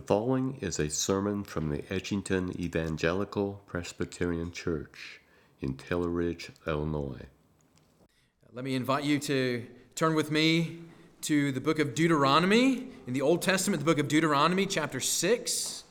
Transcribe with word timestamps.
The 0.00 0.06
following 0.06 0.56
is 0.62 0.78
a 0.78 0.88
sermon 0.88 1.44
from 1.44 1.68
the 1.68 1.82
Edgington 1.82 2.58
Evangelical 2.58 3.60
Presbyterian 3.66 4.50
Church 4.50 5.20
in 5.60 5.74
Taylor 5.74 6.08
Ridge, 6.08 6.50
Illinois. 6.66 7.26
Let 8.54 8.64
me 8.64 8.76
invite 8.76 9.04
you 9.04 9.18
to 9.18 9.66
turn 9.94 10.14
with 10.14 10.30
me 10.30 10.78
to 11.20 11.52
the 11.52 11.60
book 11.60 11.78
of 11.78 11.94
Deuteronomy 11.94 12.86
in 13.06 13.12
the 13.12 13.20
Old 13.20 13.42
Testament, 13.42 13.80
the 13.80 13.84
book 13.84 13.98
of 13.98 14.08
Deuteronomy, 14.08 14.64
chapter 14.64 15.00
6. 15.00 15.84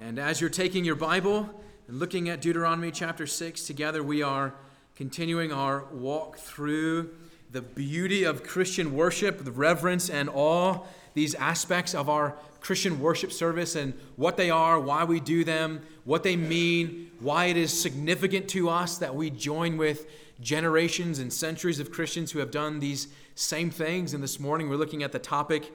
And 0.00 0.18
as 0.18 0.40
you're 0.40 0.50
taking 0.50 0.84
your 0.84 0.96
Bible 0.96 1.48
and 1.86 2.00
looking 2.00 2.28
at 2.28 2.40
Deuteronomy 2.40 2.90
chapter 2.90 3.24
6 3.24 3.68
together, 3.68 4.02
we 4.02 4.20
are 4.20 4.52
continuing 4.96 5.52
our 5.52 5.84
walk 5.92 6.38
through 6.38 7.10
the 7.52 7.62
beauty 7.62 8.24
of 8.24 8.42
Christian 8.42 8.96
worship, 8.96 9.44
the 9.44 9.52
reverence 9.52 10.10
and 10.10 10.28
awe, 10.28 10.80
these 11.14 11.34
aspects 11.34 11.94
of 11.94 12.08
our 12.08 12.36
Christian 12.60 13.00
worship 13.00 13.32
service 13.32 13.74
and 13.74 13.94
what 14.16 14.36
they 14.36 14.50
are, 14.50 14.78
why 14.78 15.04
we 15.04 15.20
do 15.20 15.44
them, 15.44 15.80
what 16.04 16.22
they 16.22 16.36
mean, 16.36 17.10
why 17.20 17.46
it 17.46 17.56
is 17.56 17.78
significant 17.78 18.48
to 18.48 18.68
us 18.68 18.98
that 18.98 19.14
we 19.14 19.30
join 19.30 19.76
with 19.76 20.06
generations 20.40 21.18
and 21.18 21.32
centuries 21.32 21.80
of 21.80 21.90
Christians 21.90 22.32
who 22.32 22.38
have 22.38 22.50
done 22.50 22.80
these 22.80 23.08
same 23.34 23.70
things. 23.70 24.14
And 24.14 24.22
this 24.22 24.38
morning 24.40 24.68
we're 24.68 24.76
looking 24.76 25.02
at 25.02 25.12
the 25.12 25.18
topic 25.18 25.72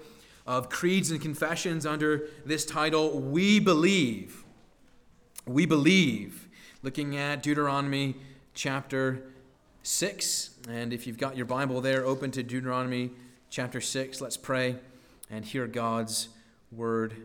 of 0.48 0.70
creeds 0.70 1.12
and 1.12 1.22
confessions 1.22 1.86
under 1.86 2.28
this 2.46 2.66
title, 2.66 3.20
We 3.20 3.60
Believe. 3.60 4.44
We 5.46 5.66
Believe. 5.66 6.48
Looking 6.84 7.18
at 7.18 7.42
Deuteronomy 7.42 8.16
chapter 8.54 9.24
6. 9.82 10.52
And 10.70 10.94
if 10.94 11.08
you've 11.08 11.18
got 11.18 11.36
your 11.36 11.48
Bible 11.48 11.82
there, 11.82 12.06
open 12.06 12.32
to 12.32 12.44
Deuteronomy 12.44 13.12
chapter 13.50 13.82
6. 13.82 14.22
Let's 14.22 14.38
pray 14.38 14.76
and 15.30 15.44
hear 15.44 15.68
God's 15.68 16.30
word 16.72 17.16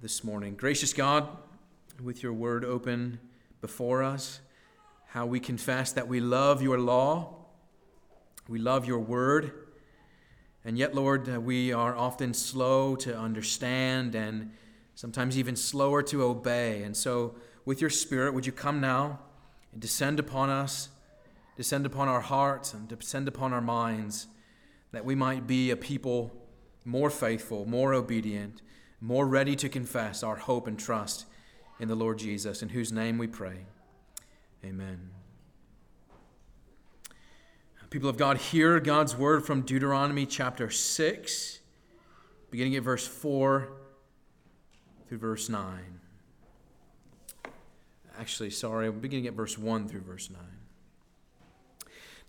this 0.00 0.24
morning. 0.24 0.54
Gracious 0.54 0.92
God, 0.92 1.28
with 2.02 2.22
your 2.22 2.32
word 2.32 2.64
open 2.64 3.20
before 3.60 4.02
us, 4.02 4.40
how 5.08 5.26
we 5.26 5.38
confess 5.38 5.92
that 5.92 6.08
we 6.08 6.20
love 6.20 6.62
your 6.62 6.78
law, 6.78 7.34
we 8.48 8.58
love 8.58 8.86
your 8.86 8.98
word, 8.98 9.52
and 10.64 10.76
yet, 10.76 10.94
Lord, 10.94 11.28
uh, 11.28 11.40
we 11.40 11.72
are 11.72 11.96
often 11.96 12.34
slow 12.34 12.94
to 12.96 13.16
understand 13.16 14.14
and 14.14 14.52
sometimes 14.94 15.38
even 15.38 15.56
slower 15.56 16.02
to 16.04 16.22
obey. 16.22 16.82
And 16.82 16.94
so, 16.94 17.36
with 17.64 17.80
your 17.80 17.88
Spirit, 17.88 18.34
would 18.34 18.44
you 18.44 18.52
come 18.52 18.80
now 18.80 19.20
and 19.72 19.80
descend 19.80 20.18
upon 20.18 20.50
us, 20.50 20.90
descend 21.56 21.86
upon 21.86 22.08
our 22.08 22.20
hearts, 22.20 22.74
and 22.74 22.88
descend 22.88 23.26
upon 23.26 23.54
our 23.54 23.62
minds, 23.62 24.26
that 24.92 25.04
we 25.04 25.14
might 25.14 25.46
be 25.46 25.70
a 25.70 25.76
people 25.76 26.39
more 26.84 27.10
faithful, 27.10 27.66
more 27.66 27.92
obedient, 27.94 28.62
more 29.00 29.26
ready 29.26 29.56
to 29.56 29.68
confess 29.68 30.22
our 30.22 30.36
hope 30.36 30.66
and 30.66 30.78
trust 30.78 31.26
in 31.78 31.88
the 31.88 31.94
Lord 31.94 32.18
Jesus, 32.18 32.62
in 32.62 32.70
whose 32.70 32.92
name 32.92 33.18
we 33.18 33.26
pray. 33.26 33.66
Amen. 34.64 35.10
People 37.90 38.08
of 38.08 38.16
God, 38.16 38.36
hear 38.36 38.78
God's 38.78 39.16
word 39.16 39.44
from 39.44 39.62
Deuteronomy 39.62 40.24
chapter 40.24 40.70
6, 40.70 41.58
beginning 42.50 42.76
at 42.76 42.84
verse 42.84 43.04
4 43.04 43.68
through 45.08 45.18
verse 45.18 45.48
9. 45.48 46.00
Actually, 48.16 48.50
sorry, 48.50 48.92
beginning 48.92 49.26
at 49.26 49.32
verse 49.32 49.58
1 49.58 49.88
through 49.88 50.02
verse 50.02 50.30
9. 50.30 50.40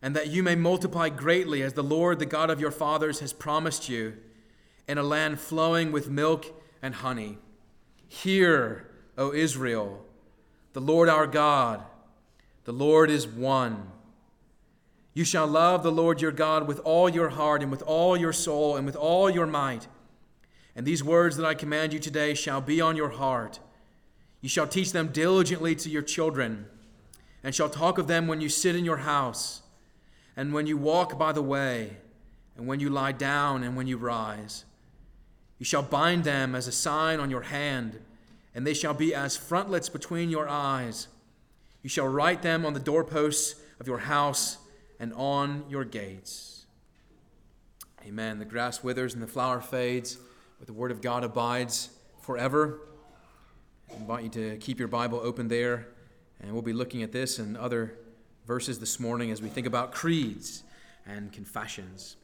and 0.00 0.14
that 0.14 0.28
you 0.28 0.42
may 0.42 0.54
multiply 0.54 1.08
greatly, 1.08 1.62
as 1.62 1.72
the 1.72 1.82
Lord, 1.82 2.18
the 2.18 2.26
God 2.26 2.50
of 2.50 2.60
your 2.60 2.70
fathers, 2.70 3.20
has 3.20 3.32
promised 3.32 3.88
you, 3.88 4.16
in 4.86 4.98
a 4.98 5.02
land 5.02 5.40
flowing 5.40 5.92
with 5.92 6.08
milk 6.08 6.46
and 6.80 6.94
honey. 6.94 7.38
Hear, 8.06 8.88
O 9.16 9.32
Israel, 9.32 10.04
the 10.72 10.80
Lord 10.80 11.08
our 11.08 11.26
God, 11.26 11.82
the 12.64 12.72
Lord 12.72 13.10
is 13.10 13.26
one. 13.26 13.90
You 15.14 15.24
shall 15.24 15.46
love 15.46 15.82
the 15.82 15.90
Lord 15.90 16.20
your 16.20 16.30
God 16.30 16.68
with 16.68 16.78
all 16.84 17.08
your 17.08 17.30
heart 17.30 17.62
and 17.62 17.70
with 17.70 17.82
all 17.82 18.16
your 18.16 18.32
soul 18.32 18.76
and 18.76 18.86
with 18.86 18.94
all 18.94 19.28
your 19.28 19.46
might. 19.46 19.88
And 20.76 20.86
these 20.86 21.02
words 21.02 21.36
that 21.36 21.46
I 21.46 21.54
command 21.54 21.92
you 21.92 21.98
today 21.98 22.34
shall 22.34 22.60
be 22.60 22.80
on 22.80 22.94
your 22.94 23.08
heart. 23.08 23.58
You 24.40 24.48
shall 24.48 24.68
teach 24.68 24.92
them 24.92 25.08
diligently 25.08 25.74
to 25.74 25.90
your 25.90 26.02
children, 26.02 26.66
and 27.42 27.52
shall 27.52 27.68
talk 27.68 27.98
of 27.98 28.06
them 28.06 28.28
when 28.28 28.40
you 28.40 28.48
sit 28.48 28.76
in 28.76 28.84
your 28.84 28.98
house, 28.98 29.62
and 30.38 30.52
when 30.52 30.68
you 30.68 30.76
walk 30.76 31.18
by 31.18 31.32
the 31.32 31.42
way, 31.42 31.96
and 32.56 32.68
when 32.68 32.78
you 32.78 32.88
lie 32.88 33.10
down, 33.10 33.64
and 33.64 33.76
when 33.76 33.88
you 33.88 33.96
rise. 33.96 34.64
You 35.58 35.64
shall 35.64 35.82
bind 35.82 36.22
them 36.22 36.54
as 36.54 36.68
a 36.68 36.72
sign 36.72 37.18
on 37.18 37.28
your 37.28 37.42
hand, 37.42 37.98
and 38.54 38.64
they 38.64 38.72
shall 38.72 38.94
be 38.94 39.12
as 39.12 39.36
frontlets 39.36 39.88
between 39.88 40.30
your 40.30 40.48
eyes. 40.48 41.08
You 41.82 41.90
shall 41.90 42.06
write 42.06 42.42
them 42.42 42.64
on 42.64 42.72
the 42.72 42.78
doorposts 42.78 43.60
of 43.80 43.88
your 43.88 43.98
house 43.98 44.58
and 45.00 45.12
on 45.14 45.64
your 45.68 45.84
gates. 45.84 46.66
Amen. 48.06 48.38
The 48.38 48.44
grass 48.44 48.84
withers 48.84 49.14
and 49.14 49.22
the 49.22 49.26
flower 49.26 49.60
fades, 49.60 50.18
but 50.60 50.68
the 50.68 50.72
word 50.72 50.92
of 50.92 51.00
God 51.00 51.24
abides 51.24 51.90
forever. 52.22 52.78
I 53.90 53.96
invite 53.96 54.22
you 54.22 54.30
to 54.30 54.56
keep 54.58 54.78
your 54.78 54.86
Bible 54.86 55.20
open 55.20 55.48
there, 55.48 55.88
and 56.40 56.52
we'll 56.52 56.62
be 56.62 56.72
looking 56.72 57.02
at 57.02 57.10
this 57.10 57.40
and 57.40 57.56
other 57.56 57.98
verses 58.48 58.78
this 58.78 58.98
morning 58.98 59.30
as 59.30 59.42
we 59.42 59.48
think 59.50 59.66
about 59.66 59.92
creeds 59.92 60.62
and 61.06 61.30
confessions. 61.30 62.16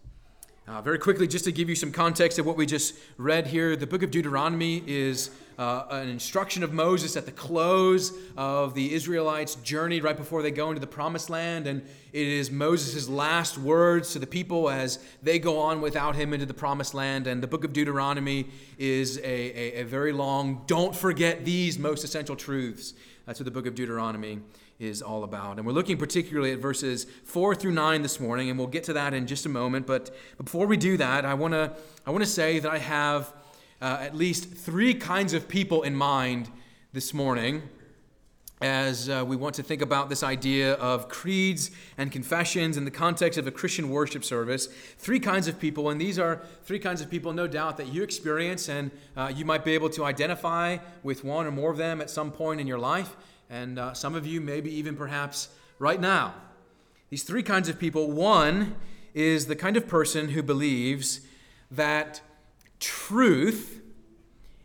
Uh, 0.66 0.80
very 0.80 0.98
quickly, 0.98 1.28
just 1.28 1.44
to 1.44 1.52
give 1.52 1.68
you 1.68 1.74
some 1.74 1.92
context 1.92 2.38
of 2.38 2.46
what 2.46 2.56
we 2.56 2.64
just 2.64 2.94
read 3.18 3.46
here, 3.46 3.76
the 3.76 3.86
book 3.86 4.02
of 4.02 4.10
Deuteronomy 4.10 4.82
is 4.86 5.28
uh, 5.58 5.84
an 5.90 6.08
instruction 6.08 6.62
of 6.62 6.72
Moses 6.72 7.14
at 7.18 7.26
the 7.26 7.30
close 7.30 8.10
of 8.38 8.72
the 8.72 8.94
Israelites' 8.94 9.56
journey 9.56 10.00
right 10.00 10.16
before 10.16 10.40
they 10.40 10.50
go 10.50 10.70
into 10.70 10.80
the 10.80 10.86
promised 10.86 11.28
land. 11.28 11.66
And 11.66 11.82
it 12.14 12.26
is 12.26 12.50
Moses' 12.50 13.06
last 13.06 13.58
words 13.58 14.14
to 14.14 14.18
the 14.18 14.26
people 14.26 14.70
as 14.70 15.00
they 15.22 15.38
go 15.38 15.58
on 15.58 15.82
without 15.82 16.16
him 16.16 16.32
into 16.32 16.46
the 16.46 16.54
promised 16.54 16.94
land. 16.94 17.26
And 17.26 17.42
the 17.42 17.46
book 17.46 17.64
of 17.64 17.74
Deuteronomy 17.74 18.46
is 18.78 19.18
a, 19.18 19.22
a, 19.22 19.80
a 19.80 19.82
very 19.82 20.12
long, 20.12 20.62
don't 20.66 20.96
forget 20.96 21.44
these 21.44 21.78
most 21.78 22.02
essential 22.02 22.34
truths. 22.34 22.94
That's 23.26 23.38
what 23.38 23.44
the 23.44 23.50
book 23.50 23.66
of 23.66 23.74
Deuteronomy 23.74 24.40
is 24.78 25.02
all 25.02 25.24
about. 25.24 25.58
And 25.58 25.66
we're 25.66 25.72
looking 25.72 25.96
particularly 25.96 26.52
at 26.52 26.58
verses 26.58 27.06
4 27.24 27.54
through 27.54 27.72
9 27.72 28.02
this 28.02 28.18
morning, 28.18 28.50
and 28.50 28.58
we'll 28.58 28.68
get 28.68 28.84
to 28.84 28.92
that 28.94 29.14
in 29.14 29.26
just 29.26 29.46
a 29.46 29.48
moment. 29.48 29.86
But 29.86 30.14
before 30.36 30.66
we 30.66 30.76
do 30.76 30.96
that, 30.96 31.24
I 31.24 31.34
want 31.34 31.54
to 31.54 31.72
I 32.06 32.10
wanna 32.10 32.26
say 32.26 32.58
that 32.58 32.70
I 32.70 32.78
have 32.78 33.32
uh, 33.80 33.98
at 34.00 34.16
least 34.16 34.52
three 34.52 34.94
kinds 34.94 35.32
of 35.32 35.48
people 35.48 35.82
in 35.82 35.94
mind 35.94 36.50
this 36.92 37.14
morning 37.14 37.62
as 38.60 39.10
uh, 39.10 39.22
we 39.26 39.36
want 39.36 39.54
to 39.54 39.62
think 39.62 39.82
about 39.82 40.08
this 40.08 40.22
idea 40.22 40.74
of 40.74 41.08
creeds 41.08 41.70
and 41.98 42.10
confessions 42.10 42.76
in 42.76 42.84
the 42.84 42.90
context 42.90 43.38
of 43.38 43.46
a 43.46 43.50
Christian 43.50 43.90
worship 43.90 44.24
service. 44.24 44.68
Three 44.96 45.20
kinds 45.20 45.48
of 45.48 45.60
people, 45.60 45.90
and 45.90 46.00
these 46.00 46.18
are 46.18 46.40
three 46.62 46.78
kinds 46.78 47.00
of 47.00 47.10
people, 47.10 47.32
no 47.32 47.46
doubt, 47.46 47.76
that 47.76 47.88
you 47.88 48.02
experience, 48.02 48.68
and 48.68 48.90
uh, 49.16 49.30
you 49.34 49.44
might 49.44 49.64
be 49.64 49.72
able 49.72 49.90
to 49.90 50.04
identify 50.04 50.78
with 51.02 51.24
one 51.24 51.46
or 51.46 51.50
more 51.50 51.70
of 51.70 51.76
them 51.76 52.00
at 52.00 52.08
some 52.08 52.30
point 52.30 52.60
in 52.60 52.66
your 52.66 52.78
life 52.78 53.16
and 53.50 53.78
uh, 53.78 53.94
some 53.94 54.14
of 54.14 54.26
you, 54.26 54.40
maybe 54.40 54.72
even 54.74 54.96
perhaps 54.96 55.48
right 55.78 56.00
now. 56.00 56.34
These 57.10 57.24
three 57.24 57.42
kinds 57.42 57.68
of 57.68 57.78
people 57.78 58.10
one 58.10 58.76
is 59.12 59.46
the 59.46 59.56
kind 59.56 59.76
of 59.76 59.86
person 59.86 60.30
who 60.30 60.42
believes 60.42 61.20
that 61.70 62.20
truth 62.80 63.80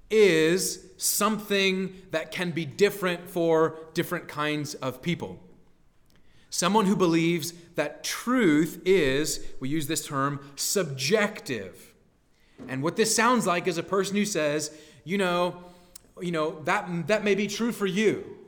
is 0.10 0.86
something 0.98 1.94
that 2.12 2.32
can 2.32 2.52
be 2.52 2.66
different 2.66 3.30
for 3.30 3.78
different 3.94 4.28
kinds 4.28 4.74
of 4.76 5.02
people. 5.02 5.40
Someone 6.50 6.88
who 6.88 6.96
believes 6.96 7.54
that 7.76 8.04
truth 8.04 8.82
is, 8.84 9.46
we 9.60 9.70
use 9.70 9.86
this 9.86 10.06
term, 10.06 10.40
subjective. 10.56 11.94
And 12.68 12.82
what 12.82 12.96
this 12.96 13.16
sounds 13.16 13.46
like 13.46 13.68
is 13.68 13.78
a 13.78 13.84
person 13.84 14.16
who 14.16 14.26
says, 14.26 14.76
you 15.04 15.18
know, 15.18 15.64
you 16.20 16.32
know, 16.32 16.62
that, 16.64 17.08
that 17.08 17.24
may 17.24 17.36
be 17.36 17.48
true 17.48 17.72
for 17.72 17.86
you 17.86 18.39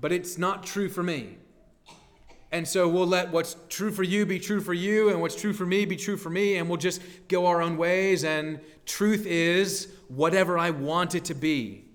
but 0.00 0.12
it's 0.12 0.38
not 0.38 0.64
true 0.64 0.88
for 0.88 1.02
me. 1.02 1.38
And 2.50 2.68
so 2.68 2.86
we'll 2.86 3.06
let 3.06 3.32
what's 3.32 3.56
true 3.70 3.90
for 3.90 4.02
you 4.02 4.26
be 4.26 4.38
true 4.38 4.60
for 4.60 4.74
you, 4.74 5.08
and 5.08 5.20
what's 5.20 5.40
true 5.40 5.54
for 5.54 5.64
me 5.64 5.86
be 5.86 5.96
true 5.96 6.18
for 6.18 6.28
me, 6.28 6.56
and 6.56 6.68
we'll 6.68 6.76
just 6.76 7.00
go 7.28 7.46
our 7.46 7.62
own 7.62 7.78
ways. 7.78 8.24
And 8.24 8.60
truth 8.84 9.24
is 9.26 9.88
whatever 10.08 10.58
I 10.58 10.70
want 10.70 11.14
it 11.14 11.24
to 11.26 11.34
be. 11.34 11.86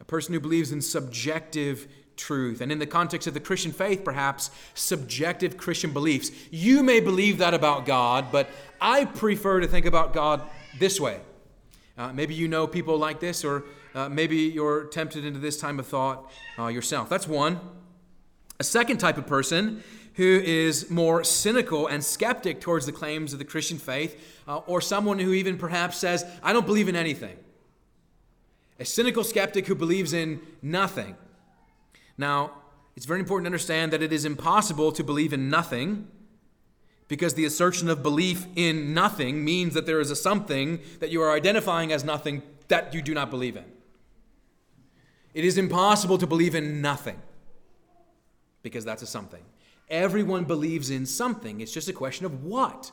A 0.00 0.04
person 0.04 0.32
who 0.32 0.38
believes 0.40 0.70
in 0.70 0.80
subjective 0.80 1.88
truth. 2.16 2.60
And 2.60 2.70
in 2.70 2.78
the 2.78 2.86
context 2.86 3.26
of 3.26 3.34
the 3.34 3.40
Christian 3.40 3.72
faith, 3.72 4.04
perhaps 4.04 4.50
subjective 4.74 5.56
Christian 5.56 5.92
beliefs. 5.92 6.30
You 6.50 6.82
may 6.82 7.00
believe 7.00 7.38
that 7.38 7.54
about 7.54 7.86
God, 7.86 8.30
but 8.30 8.48
I 8.80 9.06
prefer 9.06 9.60
to 9.60 9.66
think 9.66 9.86
about 9.86 10.12
God 10.12 10.42
this 10.78 11.00
way. 11.00 11.20
Uh, 11.98 12.12
maybe 12.12 12.32
you 12.32 12.46
know 12.46 12.66
people 12.66 12.96
like 12.96 13.18
this, 13.18 13.44
or 13.44 13.64
uh, 13.94 14.08
maybe 14.08 14.36
you're 14.36 14.84
tempted 14.84 15.24
into 15.24 15.40
this 15.40 15.58
time 15.58 15.80
of 15.80 15.86
thought 15.86 16.30
uh, 16.58 16.68
yourself. 16.68 17.08
That's 17.08 17.26
one. 17.26 17.60
A 18.60 18.64
second 18.64 18.98
type 18.98 19.18
of 19.18 19.26
person 19.26 19.82
who 20.14 20.40
is 20.44 20.90
more 20.90 21.22
cynical 21.22 21.86
and 21.86 22.04
skeptic 22.04 22.60
towards 22.60 22.86
the 22.86 22.92
claims 22.92 23.32
of 23.32 23.38
the 23.38 23.44
Christian 23.44 23.78
faith, 23.78 24.40
uh, 24.48 24.58
or 24.58 24.80
someone 24.80 25.18
who 25.18 25.32
even 25.32 25.58
perhaps 25.58 25.96
says, 25.96 26.24
I 26.42 26.52
don't 26.52 26.66
believe 26.66 26.88
in 26.88 26.96
anything. 26.96 27.36
A 28.80 28.84
cynical 28.84 29.24
skeptic 29.24 29.66
who 29.66 29.74
believes 29.74 30.12
in 30.12 30.40
nothing. 30.62 31.16
Now, 32.16 32.52
it's 32.96 33.06
very 33.06 33.20
important 33.20 33.44
to 33.44 33.48
understand 33.48 33.92
that 33.92 34.02
it 34.02 34.12
is 34.12 34.24
impossible 34.24 34.90
to 34.92 35.04
believe 35.04 35.32
in 35.32 35.48
nothing 35.48 36.08
because 37.08 37.34
the 37.34 37.44
assertion 37.44 37.88
of 37.88 38.02
belief 38.02 38.46
in 38.54 38.94
nothing 38.94 39.44
means 39.44 39.74
that 39.74 39.86
there 39.86 40.00
is 40.00 40.10
a 40.10 40.16
something 40.16 40.78
that 41.00 41.10
you 41.10 41.22
are 41.22 41.32
identifying 41.32 41.90
as 41.90 42.04
nothing 42.04 42.42
that 42.68 42.94
you 42.94 43.02
do 43.02 43.14
not 43.14 43.30
believe 43.30 43.56
in. 43.56 43.64
It 45.34 45.44
is 45.44 45.58
impossible 45.58 46.18
to 46.18 46.26
believe 46.26 46.54
in 46.54 46.82
nothing 46.82 47.20
because 48.62 48.84
that's 48.84 49.02
a 49.02 49.06
something. 49.06 49.42
Everyone 49.88 50.44
believes 50.44 50.90
in 50.90 51.06
something. 51.06 51.60
It's 51.60 51.72
just 51.72 51.88
a 51.88 51.92
question 51.92 52.26
of 52.26 52.44
what. 52.44 52.92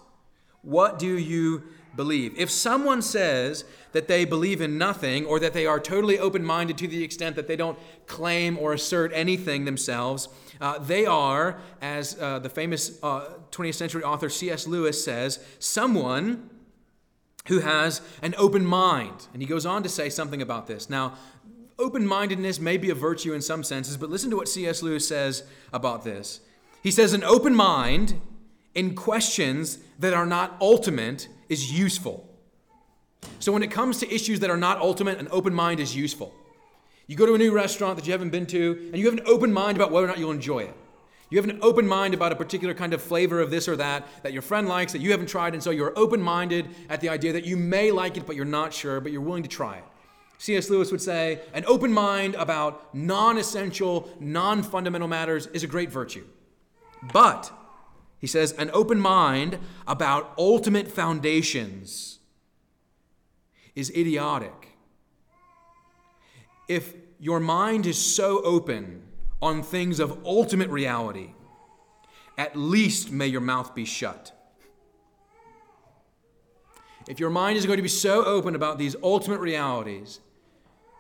What 0.62 0.98
do 0.98 1.18
you 1.18 1.64
believe? 1.96 2.34
If 2.38 2.50
someone 2.50 3.02
says 3.02 3.66
that 3.92 4.08
they 4.08 4.26
believe 4.26 4.62
in 4.62 4.78
nothing 4.78 5.26
or 5.26 5.40
that 5.40 5.54
they 5.54 5.66
are 5.66 5.80
totally 5.80 6.18
open 6.18 6.44
minded 6.44 6.78
to 6.80 6.88
the 6.88 7.04
extent 7.04 7.36
that 7.36 7.48
they 7.48 7.56
don't 7.56 7.78
claim 8.08 8.58
or 8.58 8.74
assert 8.74 9.12
anything 9.14 9.66
themselves, 9.66 10.30
uh, 10.62 10.80
they 10.80 11.06
are, 11.06 11.60
as 11.82 12.18
uh, 12.20 12.40
the 12.40 12.50
famous 12.50 13.00
uh, 13.04 13.30
20th 13.52 13.76
century 13.76 14.04
author 14.04 14.30
C.S. 14.30 14.68
Lewis 14.68 15.04
says, 15.04 15.40
someone 15.60 16.50
who 17.48 17.60
has 17.60 18.02
an 18.22 18.34
open 18.38 18.66
mind. 18.66 19.28
And 19.34 19.42
he 19.42 19.48
goes 19.48 19.66
on 19.66 19.84
to 19.84 19.90
say 19.90 20.10
something 20.10 20.42
about 20.42 20.68
this. 20.68 20.90
Now, 20.90 21.14
open 21.78 22.08
mindedness 22.08 22.60
may 22.60 22.78
be 22.78 22.90
a 22.90 22.96
virtue 22.96 23.34
in 23.34 23.42
some 23.42 23.64
senses, 23.64 23.98
but 23.98 24.10
listen 24.10 24.30
to 24.32 24.38
what 24.38 24.48
C.S. 24.48 24.82
Lewis 24.82 25.08
says 25.08 25.44
about 25.72 26.04
this. 26.04 26.42
He 26.82 26.92
says, 26.92 27.14
An 27.14 27.24
open 27.24 27.56
mind 27.56 28.20
in 28.74 28.96
questions 28.96 29.80
that 30.00 30.14
are 30.14 30.26
not 30.26 30.58
ultimate 30.60 31.28
is 31.50 31.72
useful. 31.72 32.30
So, 33.40 33.52
when 33.52 33.64
it 33.64 33.72
comes 33.72 34.00
to 34.00 34.14
issues 34.14 34.40
that 34.42 34.50
are 34.50 34.58
not 34.58 34.80
ultimate, 34.80 35.20
an 35.20 35.28
open 35.32 35.54
mind 35.54 35.80
is 35.80 35.96
useful. 35.96 36.34
You 37.08 37.16
go 37.16 37.26
to 37.26 37.36
a 37.36 37.38
new 37.38 37.54
restaurant 37.54 37.98
that 37.98 38.06
you 38.06 38.12
haven't 38.12 38.32
been 38.32 38.48
to, 38.48 38.90
and 38.92 38.98
you 38.98 39.06
have 39.06 39.14
an 39.14 39.26
open 39.26 39.54
mind 39.54 39.78
about 39.78 39.92
whether 39.92 40.06
or 40.06 40.10
not 40.10 40.18
you'll 40.18 40.32
enjoy 40.32 40.60
it. 40.60 40.76
You 41.30 41.40
have 41.40 41.50
an 41.50 41.60
open 41.62 41.88
mind 41.88 42.14
about 42.14 42.32
a 42.32 42.36
particular 42.36 42.74
kind 42.74 42.94
of 42.94 43.02
flavor 43.02 43.42
of 43.42 43.50
this 43.50 43.68
or 43.68 43.76
that 43.78 44.08
that 44.24 44.32
your 44.32 44.42
friend 44.42 44.68
likes 44.68 44.92
that 44.94 45.00
you 45.00 45.12
haven't 45.12 45.28
tried, 45.28 45.54
and 45.54 45.62
so 45.62 45.72
you're 45.72 45.94
open 45.98 46.22
minded 46.22 46.68
at 46.90 47.02
the 47.02 47.10
idea 47.10 47.34
that 47.34 47.46
you 47.46 47.58
may 47.58 47.92
like 47.92 48.18
it, 48.18 48.26
but 48.26 48.36
you're 48.36 48.46
not 48.46 48.74
sure, 48.74 49.00
but 49.00 49.12
you're 49.12 49.22
willing 49.22 49.44
to 49.44 49.50
try 49.50 49.78
it. 49.78 49.84
C.S. 50.38 50.70
Lewis 50.70 50.92
would 50.92 51.02
say 51.02 51.42
an 51.54 51.64
open 51.66 51.92
mind 51.92 52.36
about 52.36 52.94
non 52.94 53.38
essential, 53.38 54.10
non 54.20 54.64
fundamental 54.64 55.08
matters 55.08 55.48
is 55.48 55.64
a 55.64 55.68
great 55.68 55.90
virtue. 55.90 56.26
But, 57.14 57.52
he 58.20 58.28
says, 58.28 58.52
an 58.54 58.70
open 58.74 59.00
mind 59.00 59.60
about 59.88 60.34
ultimate 60.38 60.88
foundations 60.88 62.20
is 63.76 63.90
idiotic 63.92 64.75
if 66.68 66.94
your 67.20 67.40
mind 67.40 67.86
is 67.86 67.98
so 67.98 68.42
open 68.44 69.02
on 69.42 69.64
things 69.64 70.00
of 70.00 70.26
ultimate 70.26 70.70
reality, 70.70 71.32
at 72.38 72.56
least 72.56 73.12
may 73.12 73.28
your 73.28 73.42
mouth 73.42 73.74
be 73.76 73.86
shut. 73.86 74.32
If 77.08 77.20
your 77.20 77.30
mind 77.30 77.58
is 77.58 77.66
going 77.66 77.78
to 77.78 77.84
be 77.84 77.90
so 77.90 78.26
open 78.26 78.56
about 78.56 78.80
these 78.80 78.96
ultimate 79.04 79.40
realities 79.40 80.20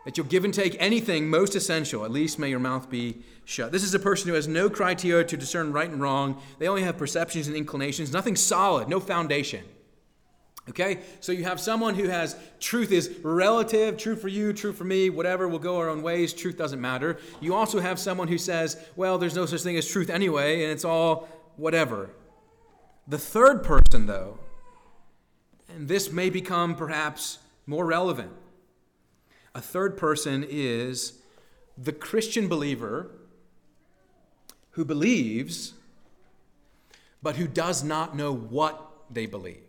that 0.05 0.17
you'll 0.17 0.27
give 0.27 0.45
and 0.45 0.53
take 0.53 0.77
anything 0.79 1.27
most 1.27 1.55
essential, 1.55 2.05
at 2.05 2.11
least 2.11 2.37
may 2.37 2.49
your 2.49 2.59
mouth 2.59 2.89
be 2.91 3.23
shut. 3.43 3.71
This 3.71 3.83
is 3.83 3.95
a 3.95 3.99
person 3.99 4.29
who 4.29 4.35
has 4.35 4.47
no 4.47 4.69
criteria 4.69 5.23
to 5.25 5.35
discern 5.35 5.73
right 5.73 5.89
and 5.89 5.99
wrong. 5.99 6.39
They 6.59 6.67
only 6.67 6.83
have 6.83 6.97
perceptions 6.97 7.47
and 7.47 7.57
inclinations, 7.57 8.13
nothing 8.13 8.35
solid, 8.35 8.87
no 8.87 8.99
foundation. 8.99 9.63
Okay? 10.69 10.99
So 11.19 11.31
you 11.31 11.43
have 11.43 11.59
someone 11.59 11.95
who 11.95 12.07
has 12.07 12.35
truth 12.59 12.91
is 12.91 13.11
relative, 13.23 13.97
true 13.97 14.15
for 14.15 14.27
you, 14.27 14.51
true 14.53 14.73
for 14.73 14.83
me, 14.83 15.09
whatever, 15.09 15.47
we'll 15.47 15.59
go 15.59 15.77
our 15.77 15.89
own 15.89 16.01
ways, 16.01 16.33
truth 16.33 16.57
doesn't 16.57 16.81
matter. 16.81 17.17
You 17.39 17.53
also 17.53 17.79
have 17.79 17.99
someone 17.99 18.27
who 18.27 18.37
says, 18.37 18.77
well, 18.95 19.17
there's 19.17 19.35
no 19.35 19.45
such 19.45 19.61
thing 19.61 19.77
as 19.77 19.87
truth 19.87 20.09
anyway, 20.09 20.63
and 20.63 20.71
it's 20.71 20.85
all 20.85 21.27
whatever. 21.55 22.09
The 23.07 23.19
third 23.19 23.63
person, 23.63 24.07
though, 24.07 24.39
and 25.69 25.87
this 25.87 26.11
may 26.11 26.29
become 26.29 26.75
perhaps 26.75 27.39
more 27.67 27.85
relevant, 27.85 28.31
a 29.53 29.61
third 29.61 29.97
person 29.97 30.45
is 30.47 31.19
the 31.77 31.91
Christian 31.91 32.47
believer 32.47 33.11
who 34.71 34.83
believes, 34.83 35.73
but 37.21 37.35
who 37.35 37.47
does 37.47 37.83
not 37.83 38.15
know 38.15 38.33
what 38.33 38.81
they 39.09 39.25
believe. 39.25 39.64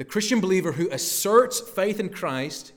The 0.00 0.06
Christian 0.06 0.40
believer 0.40 0.72
who 0.72 0.88
asserts 0.90 1.60
faith 1.60 2.00
in 2.00 2.08
Christ 2.08 2.72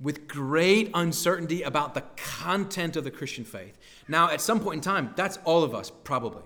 with 0.00 0.26
great 0.26 0.90
uncertainty 0.94 1.62
about 1.62 1.94
the 1.94 2.00
content 2.16 2.96
of 2.96 3.04
the 3.04 3.10
Christian 3.12 3.44
faith. 3.44 3.78
Now, 4.08 4.28
at 4.28 4.40
some 4.40 4.58
point 4.58 4.78
in 4.78 4.80
time, 4.80 5.12
that's 5.14 5.38
all 5.44 5.62
of 5.62 5.76
us, 5.76 5.92
probably. 6.02 6.42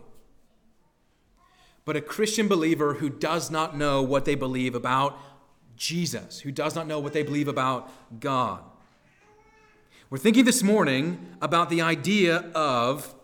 But 1.86 1.96
a 1.96 2.02
Christian 2.02 2.48
believer 2.48 2.92
who 2.92 3.08
does 3.08 3.50
not 3.50 3.74
know 3.74 4.02
what 4.02 4.26
they 4.26 4.34
believe 4.34 4.74
about 4.74 5.18
Jesus, 5.74 6.40
who 6.40 6.52
does 6.52 6.74
not 6.74 6.86
know 6.86 7.00
what 7.00 7.14
they 7.14 7.22
believe 7.22 7.48
about 7.48 7.90
God. 8.20 8.60
We're 10.10 10.18
thinking 10.18 10.44
this 10.44 10.62
morning 10.62 11.34
about 11.40 11.70
the 11.70 11.80
idea 11.80 12.50
of 12.54 13.14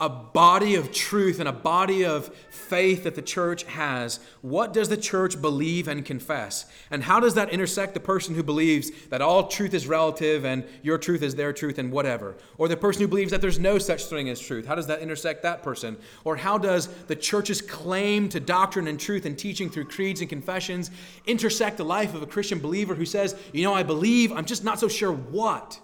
a 0.00 0.08
body 0.08 0.76
of 0.76 0.92
truth 0.92 1.40
and 1.40 1.48
a 1.48 1.52
body 1.52 2.04
of 2.04 2.34
faith 2.48 3.04
that 3.04 3.14
the 3.14 3.22
church 3.22 3.64
has, 3.64 4.18
what 4.40 4.72
does 4.72 4.88
the 4.88 4.96
church 4.96 5.40
believe 5.40 5.88
and 5.88 6.04
confess? 6.04 6.64
And 6.90 7.02
how 7.02 7.20
does 7.20 7.34
that 7.34 7.50
intersect 7.50 7.92
the 7.92 8.00
person 8.00 8.34
who 8.34 8.42
believes 8.42 8.90
that 9.10 9.20
all 9.20 9.48
truth 9.48 9.74
is 9.74 9.86
relative 9.86 10.44
and 10.44 10.64
your 10.82 10.96
truth 10.96 11.22
is 11.22 11.34
their 11.34 11.52
truth 11.52 11.78
and 11.78 11.92
whatever? 11.92 12.36
Or 12.56 12.66
the 12.66 12.76
person 12.76 13.02
who 13.02 13.08
believes 13.08 13.30
that 13.30 13.42
there's 13.42 13.58
no 13.58 13.76
such 13.78 14.04
thing 14.04 14.30
as 14.30 14.40
truth? 14.40 14.66
How 14.66 14.74
does 14.74 14.86
that 14.86 15.00
intersect 15.00 15.42
that 15.42 15.62
person? 15.62 15.98
Or 16.24 16.36
how 16.36 16.56
does 16.56 16.86
the 17.04 17.16
church's 17.16 17.60
claim 17.60 18.30
to 18.30 18.40
doctrine 18.40 18.88
and 18.88 18.98
truth 18.98 19.26
and 19.26 19.38
teaching 19.38 19.68
through 19.68 19.84
creeds 19.84 20.22
and 20.22 20.30
confessions 20.30 20.90
intersect 21.26 21.76
the 21.76 21.84
life 21.84 22.14
of 22.14 22.22
a 22.22 22.26
Christian 22.26 22.58
believer 22.58 22.94
who 22.94 23.04
says, 23.04 23.36
you 23.52 23.64
know, 23.64 23.74
I 23.74 23.82
believe, 23.82 24.32
I'm 24.32 24.46
just 24.46 24.64
not 24.64 24.80
so 24.80 24.88
sure 24.88 25.12
what? 25.12 25.78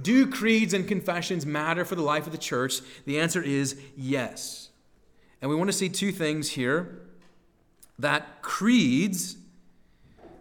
Do 0.00 0.30
creeds 0.30 0.74
and 0.74 0.86
confessions 0.86 1.46
matter 1.46 1.84
for 1.84 1.94
the 1.94 2.02
life 2.02 2.26
of 2.26 2.32
the 2.32 2.38
church? 2.38 2.80
The 3.06 3.18
answer 3.18 3.42
is 3.42 3.80
yes. 3.96 4.68
And 5.40 5.50
we 5.50 5.56
want 5.56 5.68
to 5.68 5.76
see 5.76 5.88
two 5.88 6.12
things 6.12 6.50
here 6.50 7.00
that 7.98 8.42
creeds, 8.42 9.36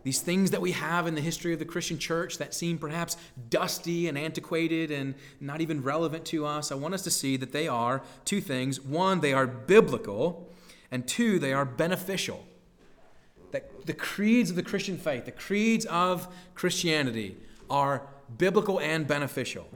these 0.03 0.19
things 0.19 0.51
that 0.51 0.61
we 0.61 0.71
have 0.73 1.07
in 1.07 1.15
the 1.15 1.21
history 1.21 1.53
of 1.53 1.59
the 1.59 1.65
Christian 1.65 1.97
church 1.97 2.37
that 2.37 2.53
seem 2.53 2.77
perhaps 2.77 3.15
dusty 3.49 4.07
and 4.07 4.17
antiquated 4.17 4.91
and 4.91 5.15
not 5.39 5.61
even 5.61 5.81
relevant 5.81 6.25
to 6.25 6.45
us, 6.45 6.71
I 6.71 6.75
want 6.75 6.93
us 6.93 7.03
to 7.03 7.11
see 7.11 7.37
that 7.37 7.53
they 7.53 7.67
are 7.67 8.01
two 8.25 8.41
things. 8.41 8.81
One, 8.81 9.21
they 9.21 9.33
are 9.33 9.47
biblical, 9.47 10.49
and 10.91 11.07
two, 11.07 11.39
they 11.39 11.53
are 11.53 11.65
beneficial. 11.65 12.45
That 13.51 13.85
the 13.85 13.93
creeds 13.93 14.49
of 14.49 14.57
the 14.57 14.63
Christian 14.63 14.97
faith, 14.97 15.25
the 15.25 15.31
creeds 15.31 15.85
of 15.85 16.27
Christianity, 16.55 17.37
are 17.69 18.07
biblical 18.37 18.79
and 18.79 19.07
beneficial. 19.07 19.67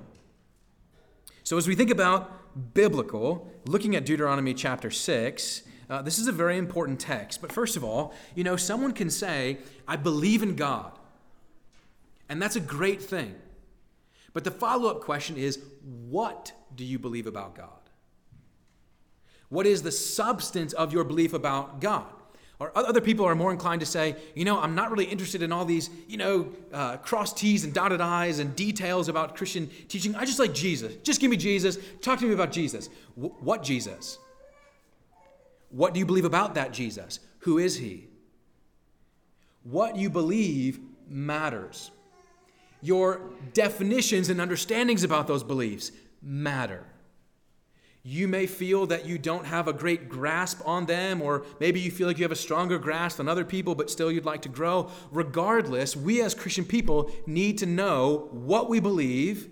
So, 1.43 1.57
as 1.57 1.67
we 1.67 1.75
think 1.75 1.89
about 1.89 2.73
biblical, 2.73 3.51
looking 3.65 3.95
at 3.95 4.05
Deuteronomy 4.05 4.53
chapter 4.53 4.91
6, 4.91 5.63
uh, 5.89 6.01
this 6.01 6.19
is 6.19 6.27
a 6.27 6.31
very 6.31 6.57
important 6.57 6.99
text. 6.99 7.41
But 7.41 7.51
first 7.51 7.75
of 7.75 7.83
all, 7.83 8.13
you 8.35 8.43
know, 8.43 8.55
someone 8.55 8.91
can 8.91 9.09
say, 9.09 9.57
I 9.87 9.95
believe 9.95 10.43
in 10.43 10.55
God. 10.55 10.91
And 12.27 12.41
that's 12.41 12.55
a 12.55 12.61
great 12.61 13.01
thing. 13.01 13.35
But 14.33 14.43
the 14.43 14.51
follow 14.51 14.89
up 14.89 15.01
question 15.01 15.35
is, 15.35 15.59
what 15.83 16.51
do 16.75 16.85
you 16.85 16.99
believe 16.99 17.25
about 17.25 17.55
God? 17.55 17.69
What 19.49 19.65
is 19.65 19.81
the 19.81 19.91
substance 19.91 20.73
of 20.73 20.93
your 20.93 21.03
belief 21.03 21.33
about 21.33 21.81
God? 21.81 22.05
Or 22.59 22.77
other 22.77 22.99
people 22.99 23.25
are 23.25 23.35
more 23.35 23.53
inclined 23.53 23.79
to 23.79 23.85
say, 23.85 24.17
you 24.35 24.43
know, 24.43 24.59
I'm 24.59 24.75
not 24.75 24.91
really 24.91 25.05
interested 25.05 25.41
in 25.41 25.51
all 25.53 25.63
these, 25.63 25.89
you 26.09 26.17
know, 26.17 26.49
uh, 26.73 26.97
cross 26.97 27.33
T's 27.33 27.63
and 27.63 27.73
dotted 27.73 28.01
I's 28.01 28.39
and 28.39 28.53
details 28.53 29.07
about 29.07 29.37
Christian 29.37 29.69
teaching. 29.87 30.13
I 30.13 30.25
just 30.25 30.39
like 30.39 30.53
Jesus. 30.53 30.93
Just 30.97 31.21
give 31.21 31.31
me 31.31 31.37
Jesus. 31.37 31.77
Talk 32.01 32.19
to 32.19 32.25
me 32.25 32.33
about 32.33 32.51
Jesus. 32.51 32.89
W- 33.15 33.33
what 33.39 33.63
Jesus? 33.63 34.19
What 35.69 35.93
do 35.93 35.99
you 36.01 36.05
believe 36.05 36.25
about 36.25 36.55
that 36.55 36.73
Jesus? 36.73 37.21
Who 37.39 37.59
is 37.59 37.77
he? 37.77 38.07
What 39.63 39.95
you 39.95 40.09
believe 40.09 40.79
matters. 41.07 41.91
Your 42.81 43.21
definitions 43.53 44.27
and 44.27 44.41
understandings 44.41 45.05
about 45.05 45.27
those 45.27 45.43
beliefs 45.43 45.93
matter. 46.21 46.85
You 48.03 48.27
may 48.27 48.47
feel 48.47 48.85
that 48.87 49.05
you 49.05 49.17
don't 49.17 49.45
have 49.45 49.67
a 49.67 49.73
great 49.73 50.07
grasp 50.07 50.61
on 50.65 50.85
them, 50.85 51.21
or 51.21 51.45
maybe 51.59 51.81
you 51.81 51.91
feel 51.91 52.07
like 52.07 52.17
you 52.17 52.23
have 52.23 52.31
a 52.31 52.35
stronger 52.35 52.79
grasp 52.79 53.17
than 53.17 53.27
other 53.27 53.43
people, 53.43 53.75
but 53.75 53.89
still 53.89 54.11
you'd 54.11 54.25
like 54.25 54.41
to 54.43 54.49
grow. 54.49 54.89
Regardless, 55.11 55.97
we 55.97 56.21
as 56.21 56.33
Christian 56.33 56.63
people 56.63 57.11
need 57.27 57.57
to 57.57 57.65
know 57.65 58.29
what 58.31 58.69
we 58.69 58.79
believe 58.79 59.49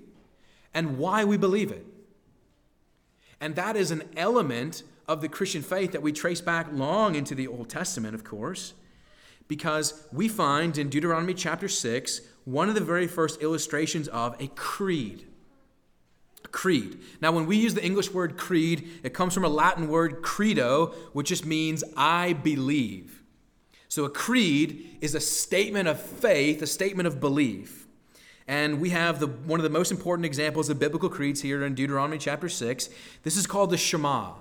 and 0.74 0.98
why 0.98 1.26
we 1.26 1.36
believe 1.38 1.72
it. 1.72 1.86
And 3.42 3.56
that 3.56 3.76
is 3.76 3.92
an 3.92 4.04
element 4.16 4.84
of 5.08 5.22
the 5.22 5.30
Christian 5.30 5.62
faith 5.62 5.92
that 5.92 6.02
we 6.02 6.12
trace 6.12 6.42
back 6.42 6.68
long 6.72 7.16
into 7.16 7.36
the 7.36 7.48
Old 7.48 7.70
Testament, 7.70 8.16
of 8.16 8.24
course, 8.24 8.74
because 9.48 10.08
we 10.12 10.28
find 10.28 10.78
in 10.78 10.90
Deuteronomy 10.90 11.34
chapter 11.34 11.68
6 11.68 12.22
one 12.46 12.70
of 12.70 12.76
the 12.76 12.82
very 12.82 13.08
first 13.08 13.42
illustrations 13.42 14.08
of 14.08 14.42
a 14.42 14.48
creed 14.48 15.26
creed. 16.58 17.00
Now, 17.22 17.32
when 17.32 17.46
we 17.46 17.56
use 17.56 17.76
the 17.76 17.86
English 17.86 18.12
word 18.12 18.36
creed, 18.36 18.90
it 19.04 19.14
comes 19.14 19.36
from 19.36 19.46
a 19.46 19.48
Latin 19.48 19.90
word 19.90 20.24
credo, 20.24 20.88
which 21.14 21.28
just 21.28 21.46
means 21.46 21.84
I 21.96 22.34
believe. 22.34 23.22
So, 23.90 24.06
a 24.06 24.10
creed 24.10 24.98
is 25.00 25.14
a 25.14 25.20
statement 25.20 25.88
of 25.88 26.02
faith, 26.02 26.64
a 26.64 26.68
statement 26.68 27.06
of 27.06 27.20
belief. 27.20 27.86
And 28.48 28.82
we 28.82 28.90
have 28.90 29.20
the, 29.20 29.28
one 29.28 29.60
of 29.60 29.66
the 29.66 29.70
most 29.70 29.92
important 29.92 30.26
examples 30.26 30.68
of 30.70 30.80
biblical 30.80 31.10
creeds 31.10 31.42
here 31.42 31.64
in 31.64 31.76
Deuteronomy 31.76 32.18
chapter 32.18 32.50
6. 32.50 32.90
This 33.22 33.38
is 33.38 33.46
called 33.46 33.70
the 33.70 33.78
Shema. 33.78 34.32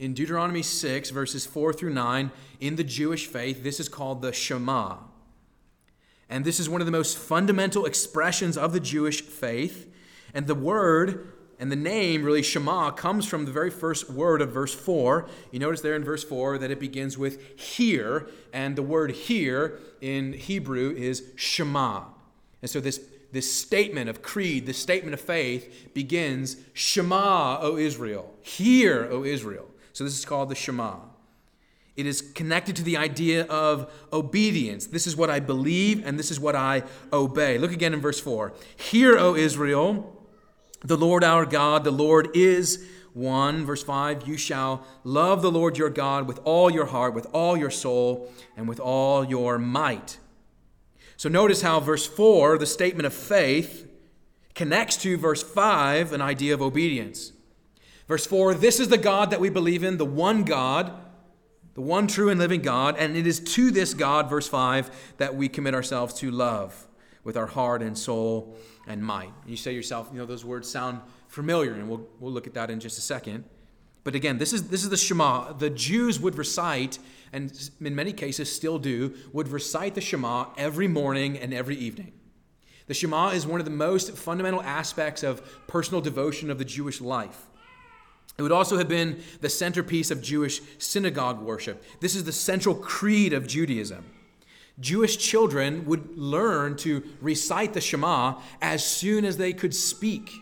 In 0.00 0.12
Deuteronomy 0.12 0.62
6, 0.62 1.10
verses 1.10 1.46
4 1.46 1.72
through 1.72 1.94
9, 1.94 2.32
in 2.58 2.74
the 2.74 2.84
Jewish 2.84 3.28
faith, 3.28 3.62
this 3.62 3.78
is 3.78 3.88
called 3.88 4.22
the 4.22 4.32
Shema. 4.32 4.96
And 6.28 6.44
this 6.44 6.58
is 6.58 6.68
one 6.68 6.80
of 6.80 6.86
the 6.86 6.90
most 6.90 7.16
fundamental 7.16 7.86
expressions 7.86 8.58
of 8.58 8.72
the 8.72 8.80
Jewish 8.80 9.22
faith. 9.22 9.92
And 10.36 10.46
the 10.46 10.54
word 10.54 11.32
and 11.58 11.72
the 11.72 11.76
name, 11.76 12.22
really, 12.22 12.42
Shema, 12.42 12.90
comes 12.90 13.24
from 13.24 13.46
the 13.46 13.50
very 13.50 13.70
first 13.70 14.10
word 14.10 14.42
of 14.42 14.50
verse 14.50 14.74
4. 14.74 15.26
You 15.50 15.58
notice 15.58 15.80
there 15.80 15.96
in 15.96 16.04
verse 16.04 16.22
4 16.22 16.58
that 16.58 16.70
it 16.70 16.78
begins 16.78 17.16
with 17.16 17.58
hear, 17.58 18.28
and 18.52 18.76
the 18.76 18.82
word 18.82 19.12
hear 19.12 19.78
in 20.02 20.34
Hebrew 20.34 20.94
is 20.94 21.22
Shema. 21.36 22.04
And 22.60 22.70
so 22.70 22.80
this, 22.80 23.00
this 23.32 23.50
statement 23.50 24.10
of 24.10 24.20
creed, 24.20 24.66
this 24.66 24.76
statement 24.76 25.14
of 25.14 25.22
faith, 25.22 25.94
begins 25.94 26.58
Shema, 26.74 27.58
O 27.62 27.78
Israel. 27.78 28.34
Hear, 28.42 29.08
O 29.10 29.24
Israel. 29.24 29.70
So 29.94 30.04
this 30.04 30.18
is 30.18 30.26
called 30.26 30.50
the 30.50 30.54
Shema. 30.54 30.96
It 31.96 32.04
is 32.04 32.20
connected 32.20 32.76
to 32.76 32.82
the 32.82 32.98
idea 32.98 33.46
of 33.46 33.90
obedience. 34.12 34.84
This 34.84 35.06
is 35.06 35.16
what 35.16 35.30
I 35.30 35.40
believe, 35.40 36.06
and 36.06 36.18
this 36.18 36.30
is 36.30 36.38
what 36.38 36.54
I 36.54 36.82
obey. 37.10 37.56
Look 37.56 37.72
again 37.72 37.94
in 37.94 38.00
verse 38.00 38.20
4. 38.20 38.52
Hear, 38.76 39.16
O 39.16 39.34
Israel. 39.34 40.12
The 40.80 40.96
Lord 40.96 41.24
our 41.24 41.46
God, 41.46 41.84
the 41.84 41.90
Lord 41.90 42.30
is 42.34 42.86
one. 43.12 43.64
Verse 43.64 43.82
5 43.82 44.28
You 44.28 44.36
shall 44.36 44.86
love 45.02 45.42
the 45.42 45.50
Lord 45.50 45.78
your 45.78 45.90
God 45.90 46.28
with 46.28 46.38
all 46.44 46.70
your 46.70 46.86
heart, 46.86 47.14
with 47.14 47.26
all 47.32 47.56
your 47.56 47.70
soul, 47.70 48.30
and 48.56 48.68
with 48.68 48.78
all 48.78 49.24
your 49.24 49.58
might. 49.58 50.18
So 51.16 51.28
notice 51.28 51.62
how 51.62 51.80
verse 51.80 52.06
4, 52.06 52.58
the 52.58 52.66
statement 52.66 53.06
of 53.06 53.14
faith, 53.14 53.90
connects 54.54 54.98
to 54.98 55.16
verse 55.16 55.42
5, 55.42 56.12
an 56.12 56.20
idea 56.20 56.52
of 56.52 56.60
obedience. 56.60 57.32
Verse 58.06 58.26
4 58.26 58.54
This 58.54 58.78
is 58.78 58.88
the 58.88 58.98
God 58.98 59.30
that 59.30 59.40
we 59.40 59.48
believe 59.48 59.82
in, 59.82 59.96
the 59.96 60.04
one 60.04 60.44
God, 60.44 60.92
the 61.74 61.80
one 61.80 62.06
true 62.06 62.28
and 62.28 62.38
living 62.38 62.60
God, 62.62 62.96
and 62.98 63.16
it 63.16 63.26
is 63.26 63.40
to 63.40 63.70
this 63.70 63.94
God, 63.94 64.28
verse 64.28 64.48
5, 64.48 65.14
that 65.16 65.34
we 65.34 65.48
commit 65.48 65.74
ourselves 65.74 66.14
to 66.14 66.30
love 66.30 66.85
with 67.26 67.36
our 67.36 67.46
heart 67.46 67.82
and 67.82 67.98
soul 67.98 68.56
and 68.86 69.04
might. 69.04 69.32
And 69.42 69.50
you 69.50 69.56
say 69.56 69.72
to 69.72 69.76
yourself, 69.76 70.08
you 70.12 70.18
know, 70.18 70.26
those 70.26 70.44
words 70.44 70.70
sound 70.70 71.00
familiar, 71.26 71.74
and 71.74 71.88
we'll, 71.88 72.08
we'll 72.20 72.32
look 72.32 72.46
at 72.46 72.54
that 72.54 72.70
in 72.70 72.78
just 72.78 72.96
a 72.96 73.02
second. 73.02 73.44
But 74.04 74.14
again, 74.14 74.38
this 74.38 74.52
is, 74.52 74.68
this 74.68 74.84
is 74.84 74.90
the 74.90 74.96
Shema. 74.96 75.52
The 75.52 75.68
Jews 75.68 76.20
would 76.20 76.38
recite, 76.38 77.00
and 77.32 77.52
in 77.80 77.96
many 77.96 78.12
cases 78.12 78.50
still 78.50 78.78
do, 78.78 79.14
would 79.32 79.48
recite 79.48 79.96
the 79.96 80.00
Shema 80.00 80.46
every 80.56 80.86
morning 80.86 81.36
and 81.36 81.52
every 81.52 81.74
evening. 81.74 82.12
The 82.86 82.94
Shema 82.94 83.30
is 83.30 83.44
one 83.44 83.58
of 83.60 83.66
the 83.66 83.72
most 83.72 84.16
fundamental 84.16 84.62
aspects 84.62 85.24
of 85.24 85.42
personal 85.66 86.00
devotion 86.00 86.52
of 86.52 86.58
the 86.58 86.64
Jewish 86.64 87.00
life. 87.00 87.46
It 88.38 88.42
would 88.42 88.52
also 88.52 88.78
have 88.78 88.88
been 88.88 89.20
the 89.40 89.48
centerpiece 89.48 90.12
of 90.12 90.22
Jewish 90.22 90.60
synagogue 90.78 91.40
worship. 91.40 91.82
This 91.98 92.14
is 92.14 92.22
the 92.22 92.32
central 92.32 92.76
creed 92.76 93.32
of 93.32 93.48
Judaism. 93.48 94.04
Jewish 94.78 95.16
children 95.16 95.84
would 95.86 96.16
learn 96.18 96.76
to 96.78 97.02
recite 97.20 97.72
the 97.72 97.80
Shema 97.80 98.34
as 98.60 98.84
soon 98.84 99.24
as 99.24 99.36
they 99.36 99.52
could 99.52 99.74
speak, 99.74 100.32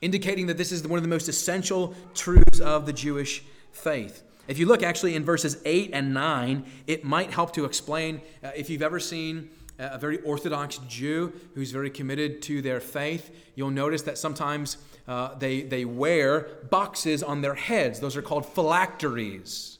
indicating 0.00 0.46
that 0.46 0.58
this 0.58 0.72
is 0.72 0.86
one 0.86 0.98
of 0.98 1.02
the 1.02 1.08
most 1.08 1.28
essential 1.28 1.94
truths 2.14 2.60
of 2.60 2.86
the 2.86 2.92
Jewish 2.92 3.44
faith. 3.70 4.22
If 4.48 4.58
you 4.58 4.66
look 4.66 4.82
actually 4.82 5.14
in 5.14 5.24
verses 5.24 5.60
8 5.64 5.90
and 5.92 6.14
9, 6.14 6.64
it 6.86 7.04
might 7.04 7.30
help 7.30 7.52
to 7.54 7.64
explain 7.64 8.22
uh, 8.42 8.50
if 8.56 8.70
you've 8.70 8.82
ever 8.82 8.98
seen 8.98 9.50
a 9.78 9.98
very 9.98 10.18
Orthodox 10.22 10.78
Jew 10.88 11.32
who's 11.54 11.70
very 11.70 11.90
committed 11.90 12.42
to 12.42 12.60
their 12.62 12.80
faith, 12.80 13.30
you'll 13.54 13.70
notice 13.70 14.02
that 14.02 14.18
sometimes 14.18 14.78
uh, 15.06 15.34
they, 15.36 15.62
they 15.62 15.84
wear 15.84 16.48
boxes 16.70 17.22
on 17.22 17.42
their 17.42 17.54
heads. 17.54 18.00
Those 18.00 18.16
are 18.16 18.22
called 18.22 18.44
phylacteries. 18.44 19.78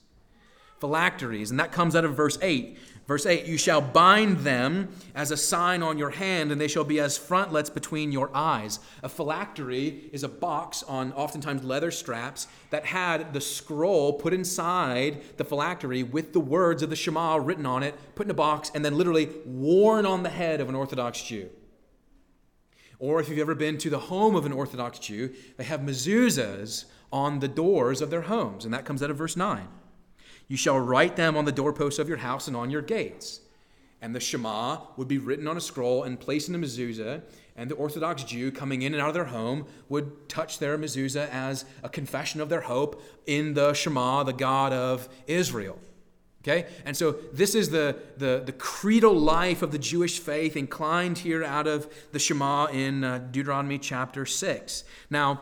Phylacteries. 0.79 1.51
And 1.51 1.59
that 1.59 1.73
comes 1.73 1.97
out 1.97 2.05
of 2.05 2.15
verse 2.15 2.39
8. 2.41 2.79
Verse 3.09 3.25
8 3.25 3.47
You 3.47 3.57
shall 3.57 3.81
bind 3.81 4.41
them 4.41 4.91
as 5.15 5.31
a 5.31 5.37
sign 5.37 5.83
on 5.83 5.97
your 5.97 6.11
hand, 6.11 6.53
and 6.53 6.61
they 6.61 6.69
shall 6.69 6.85
be 6.85 7.01
as 7.01 7.17
frontlets 7.17 7.71
between 7.71 8.13
your 8.13 8.31
eyes. 8.35 8.79
A 9.03 9.09
phylactery 9.09 10.11
is 10.13 10.23
a 10.23 10.29
box 10.29 10.83
on 10.83 11.13
oftentimes 11.15 11.65
leather 11.65 11.91
straps 11.91 12.47
that 12.69 12.85
had 12.85 13.33
the 13.33 13.41
scroll 13.41 14.13
put 14.13 14.35
inside 14.35 15.23
the 15.39 15.45
phylactery 15.45 16.03
with 16.03 16.35
the 16.35 16.41
words 16.41 16.83
of 16.83 16.91
the 16.91 16.97
Shema 16.97 17.37
written 17.37 17.67
on 17.67 17.83
it, 17.83 17.95
put 18.15 18.27
in 18.27 18.31
a 18.31 18.35
box, 18.35 18.71
and 18.75 18.85
then 18.85 18.97
literally 18.97 19.31
worn 19.47 20.05
on 20.05 20.23
the 20.23 20.29
head 20.29 20.61
of 20.61 20.69
an 20.69 20.75
Orthodox 20.75 21.23
Jew. 21.23 21.49
Or 22.99 23.21
if 23.21 23.29
you've 23.29 23.39
ever 23.39 23.55
been 23.55 23.79
to 23.79 23.91
the 23.91 23.99
home 23.99 24.37
of 24.37 24.45
an 24.45 24.53
Orthodox 24.53 24.99
Jew, 24.99 25.33
they 25.57 25.65
have 25.65 25.81
mezuzahs 25.81 26.85
on 27.11 27.39
the 27.39 27.49
doors 27.49 28.03
of 28.03 28.11
their 28.11 28.23
homes, 28.23 28.67
and 28.67 28.75
that 28.75 28.85
comes 28.85 29.03
out 29.03 29.11
of 29.11 29.17
verse 29.17 29.37
9. 29.37 29.67
You 30.49 30.57
shall 30.57 30.81
write 30.81 31.17
them 31.17 31.37
on 31.37 31.45
the 31.45 31.53
doorposts 31.53 31.99
of 31.99 32.09
your 32.09 32.19
house 32.19 32.49
and 32.49 32.57
on 32.57 32.71
your 32.71 32.83
gates. 32.83 33.41
And 34.01 34.15
the 34.15 34.21
Shema 34.21 34.79
would 34.97 35.09
be 35.09 35.19
written 35.19 35.47
on 35.47 35.57
a 35.57 35.61
scroll 35.61 36.05
and 36.05 36.19
placed 36.19 36.49
in 36.49 36.55
a 36.55 36.59
mezuzah, 36.59 37.23
and 37.57 37.69
the 37.69 37.75
Orthodox 37.75 38.23
Jew 38.23 38.53
coming 38.53 38.83
in 38.83 38.95
and 38.95 39.03
out 39.03 39.09
of 39.09 39.15
their 39.15 39.25
home 39.25 39.67
would 39.89 40.29
touch 40.29 40.61
their 40.61 40.79
mezuzah 40.79 41.29
as 41.31 41.65
a 41.83 41.89
confession 41.89 42.41
of 42.41 42.49
their 42.49 42.61
hope 42.61 43.03
in 43.27 43.55
the 43.55 43.75
Shema, 43.75 44.23
the 44.23 44.33
God 44.33 44.73
of 44.73 45.09
Israel. 45.27 45.79
Okay? 46.43 46.69
And 46.85 46.97
so 46.97 47.13
this 47.33 47.57
is 47.57 47.71
the, 47.71 47.97
the, 48.17 48.43
the 48.47 48.53
creedal 48.53 49.15
life 49.15 49.63
of 49.63 49.73
the 49.73 49.79
Jewish 49.79 50.21
faith 50.21 50.57
inclined 50.57 51.19
here 51.19 51.43
out 51.43 51.67
of 51.67 51.93
the 52.13 52.21
Shema 52.21 52.67
in 52.67 53.03
uh, 53.03 53.19
Deuteronomy 53.33 53.79
chapter 53.79 54.25
6. 54.25 54.85
Now, 55.11 55.41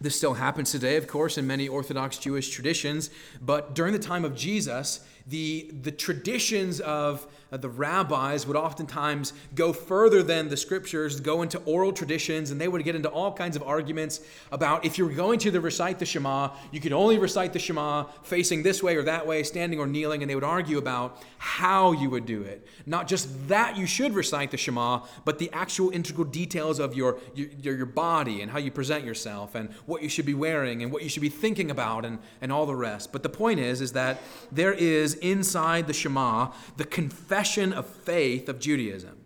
this 0.00 0.16
still 0.16 0.34
happens 0.34 0.72
today, 0.72 0.96
of 0.96 1.06
course, 1.06 1.36
in 1.36 1.46
many 1.46 1.68
Orthodox 1.68 2.16
Jewish 2.16 2.48
traditions, 2.50 3.10
but 3.40 3.74
during 3.74 3.92
the 3.92 3.98
time 3.98 4.24
of 4.24 4.34
Jesus, 4.34 5.00
the, 5.30 5.70
the 5.82 5.92
traditions 5.92 6.80
of 6.80 7.26
uh, 7.52 7.56
the 7.56 7.68
rabbis 7.68 8.46
would 8.46 8.56
oftentimes 8.56 9.32
go 9.54 9.72
further 9.72 10.22
than 10.22 10.48
the 10.48 10.56
scriptures, 10.56 11.20
go 11.20 11.42
into 11.42 11.58
oral 11.60 11.92
traditions, 11.92 12.50
and 12.50 12.60
they 12.60 12.68
would 12.68 12.82
get 12.84 12.94
into 12.94 13.08
all 13.08 13.32
kinds 13.32 13.56
of 13.56 13.62
arguments 13.62 14.20
about 14.52 14.84
if 14.84 14.98
you 14.98 15.06
were 15.06 15.12
going 15.12 15.38
to 15.38 15.50
the 15.50 15.60
recite 15.60 15.98
the 15.98 16.06
Shema, 16.06 16.50
you 16.72 16.80
could 16.80 16.92
only 16.92 17.18
recite 17.18 17.52
the 17.52 17.58
Shema 17.58 18.04
facing 18.22 18.62
this 18.62 18.82
way 18.82 18.96
or 18.96 19.02
that 19.02 19.26
way, 19.26 19.42
standing 19.42 19.78
or 19.78 19.86
kneeling, 19.86 20.22
and 20.22 20.30
they 20.30 20.34
would 20.34 20.44
argue 20.44 20.78
about 20.78 21.22
how 21.38 21.92
you 21.92 22.10
would 22.10 22.26
do 22.26 22.42
it. 22.42 22.66
Not 22.86 23.08
just 23.08 23.48
that 23.48 23.76
you 23.76 23.86
should 23.86 24.14
recite 24.14 24.50
the 24.50 24.56
Shema, 24.56 25.00
but 25.24 25.38
the 25.38 25.50
actual 25.52 25.90
integral 25.90 26.26
details 26.26 26.78
of 26.78 26.94
your, 26.94 27.18
your, 27.34 27.76
your 27.76 27.86
body 27.86 28.42
and 28.42 28.50
how 28.50 28.58
you 28.58 28.70
present 28.70 29.04
yourself 29.04 29.54
and 29.54 29.72
what 29.86 30.02
you 30.02 30.08
should 30.08 30.26
be 30.26 30.34
wearing 30.34 30.82
and 30.82 30.92
what 30.92 31.02
you 31.02 31.08
should 31.08 31.22
be 31.22 31.28
thinking 31.28 31.70
about 31.70 32.04
and, 32.04 32.18
and 32.40 32.52
all 32.52 32.66
the 32.66 32.74
rest. 32.74 33.12
But 33.12 33.22
the 33.22 33.28
point 33.28 33.60
is, 33.60 33.80
is 33.80 33.92
that 33.92 34.20
there 34.50 34.72
is 34.72 35.19
inside 35.22 35.86
the 35.86 35.92
Shema 35.92 36.52
the 36.76 36.84
confession 36.84 37.72
of 37.72 37.86
faith 37.86 38.48
of 38.48 38.58
Judaism. 38.58 39.18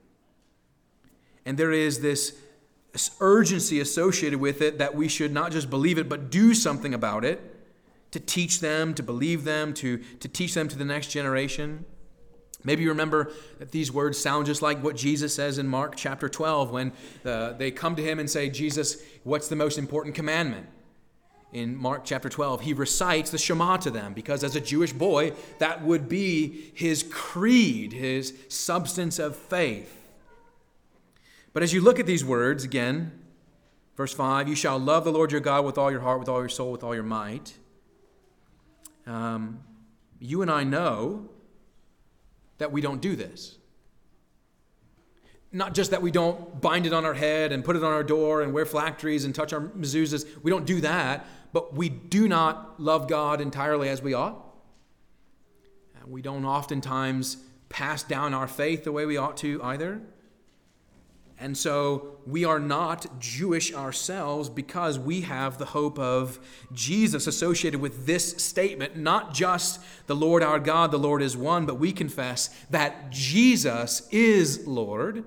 And 1.44 1.58
there 1.58 1.72
is 1.72 2.00
this 2.00 2.36
urgency 3.20 3.80
associated 3.80 4.40
with 4.40 4.62
it 4.62 4.78
that 4.78 4.94
we 4.94 5.08
should 5.08 5.32
not 5.32 5.52
just 5.52 5.68
believe 5.68 5.98
it, 5.98 6.08
but 6.08 6.30
do 6.30 6.54
something 6.54 6.94
about 6.94 7.24
it 7.24 7.40
to 8.12 8.20
teach 8.20 8.60
them, 8.60 8.94
to 8.94 9.02
believe 9.02 9.44
them, 9.44 9.74
to, 9.74 9.98
to 10.20 10.28
teach 10.28 10.54
them 10.54 10.68
to 10.68 10.78
the 10.78 10.84
next 10.84 11.08
generation. 11.08 11.84
Maybe 12.62 12.84
you 12.84 12.88
remember 12.88 13.32
that 13.58 13.72
these 13.72 13.92
words 13.92 14.18
sound 14.18 14.46
just 14.46 14.62
like 14.62 14.82
what 14.82 14.96
Jesus 14.96 15.34
says 15.34 15.58
in 15.58 15.66
Mark 15.66 15.96
chapter 15.96 16.28
12 16.28 16.70
when 16.70 16.92
uh, 17.24 17.52
they 17.54 17.70
come 17.70 17.96
to 17.96 18.02
him 18.02 18.18
and 18.18 18.30
say, 18.30 18.48
Jesus, 18.48 19.02
what's 19.24 19.48
the 19.48 19.56
most 19.56 19.76
important 19.76 20.14
commandment? 20.14 20.66
In 21.54 21.76
Mark 21.76 22.04
chapter 22.04 22.28
12, 22.28 22.62
he 22.62 22.72
recites 22.72 23.30
the 23.30 23.38
Shema 23.38 23.76
to 23.76 23.90
them 23.92 24.12
because 24.12 24.42
as 24.42 24.56
a 24.56 24.60
Jewish 24.60 24.92
boy, 24.92 25.32
that 25.60 25.84
would 25.84 26.08
be 26.08 26.72
his 26.74 27.04
creed, 27.04 27.92
his 27.92 28.34
substance 28.48 29.20
of 29.20 29.36
faith. 29.36 29.96
But 31.52 31.62
as 31.62 31.72
you 31.72 31.80
look 31.80 32.00
at 32.00 32.06
these 32.06 32.24
words 32.24 32.64
again, 32.64 33.12
verse 33.96 34.12
5, 34.12 34.48
you 34.48 34.56
shall 34.56 34.80
love 34.80 35.04
the 35.04 35.12
Lord 35.12 35.30
your 35.30 35.40
God 35.40 35.64
with 35.64 35.78
all 35.78 35.92
your 35.92 36.00
heart, 36.00 36.18
with 36.18 36.28
all 36.28 36.40
your 36.40 36.48
soul, 36.48 36.72
with 36.72 36.82
all 36.82 36.92
your 36.92 37.04
might. 37.04 37.56
Um, 39.06 39.60
you 40.18 40.42
and 40.42 40.50
I 40.50 40.64
know 40.64 41.28
that 42.58 42.72
we 42.72 42.80
don't 42.80 43.00
do 43.00 43.14
this. 43.14 43.58
Not 45.52 45.72
just 45.72 45.92
that 45.92 46.02
we 46.02 46.10
don't 46.10 46.60
bind 46.60 46.84
it 46.84 46.92
on 46.92 47.04
our 47.04 47.14
head 47.14 47.52
and 47.52 47.64
put 47.64 47.76
it 47.76 47.84
on 47.84 47.92
our 47.92 48.02
door 48.02 48.42
and 48.42 48.52
wear 48.52 48.66
phylacteries 48.66 49.24
and 49.24 49.32
touch 49.32 49.52
our 49.52 49.60
mezuzahs. 49.60 50.26
We 50.42 50.50
don't 50.50 50.66
do 50.66 50.80
that, 50.80 51.24
but 51.54 51.72
we 51.72 51.88
do 51.88 52.26
not 52.26 52.80
love 52.80 53.08
God 53.08 53.40
entirely 53.40 53.88
as 53.88 54.02
we 54.02 54.12
ought. 54.12 54.44
We 56.04 56.20
don't 56.20 56.44
oftentimes 56.44 57.36
pass 57.68 58.02
down 58.02 58.34
our 58.34 58.48
faith 58.48 58.82
the 58.82 58.90
way 58.90 59.06
we 59.06 59.16
ought 59.16 59.36
to 59.38 59.62
either. 59.62 60.02
And 61.38 61.56
so 61.56 62.18
we 62.26 62.44
are 62.44 62.58
not 62.58 63.20
Jewish 63.20 63.72
ourselves 63.72 64.48
because 64.48 64.98
we 64.98 65.20
have 65.22 65.58
the 65.58 65.64
hope 65.66 65.96
of 65.96 66.40
Jesus 66.72 67.28
associated 67.28 67.80
with 67.80 68.04
this 68.04 68.42
statement. 68.42 68.96
Not 68.96 69.32
just 69.32 69.80
the 70.08 70.16
Lord 70.16 70.42
our 70.42 70.58
God, 70.58 70.90
the 70.90 70.98
Lord 70.98 71.22
is 71.22 71.36
one, 71.36 71.66
but 71.66 71.78
we 71.78 71.92
confess 71.92 72.48
that 72.70 73.10
Jesus 73.10 74.08
is 74.10 74.66
Lord. 74.66 75.24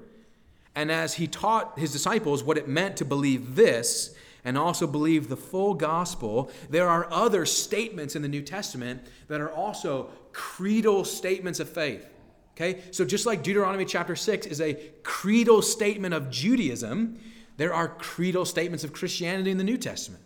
And 0.75 0.91
as 0.91 1.13
he 1.13 1.25
taught 1.27 1.79
his 1.79 1.93
disciples 1.93 2.43
what 2.43 2.57
it 2.57 2.67
meant 2.67 2.98
to 2.98 3.05
believe 3.05 3.55
this 3.55 4.13
and 4.48 4.58
also 4.58 4.88
believe 4.88 5.27
the 5.27 5.36
full 5.36 5.74
gospel, 5.74 6.50
there 6.70 6.88
are 6.88 7.12
other 7.12 7.46
statements 7.46 8.16
in 8.16 8.22
the 8.22 8.30
New 8.30 8.42
Testament 8.42 9.01
that 9.27 9.42
are 9.42 9.51
also 9.51 10.10
creedal 10.32 11.04
statements 11.04 11.60
of 11.60 11.68
faith. 11.68 12.08
Okay? 12.56 12.82
So 12.92 13.04
just 13.04 13.25
like 13.25 13.44
Deuteronomy 13.44 13.84
chapter 13.84 14.16
6 14.16 14.48
is 14.48 14.62
a 14.62 14.75
creedal 15.04 15.62
statement 15.62 16.13
of 16.13 16.30
Judaism, 16.30 17.20
there 17.58 17.74
are 17.74 17.89
creedal 17.89 18.46
statements 18.46 18.86
of 18.86 18.94
Christianity 18.94 19.51
in 19.51 19.58
the 19.58 19.66
New 19.66 19.77
Testament. 19.77 20.24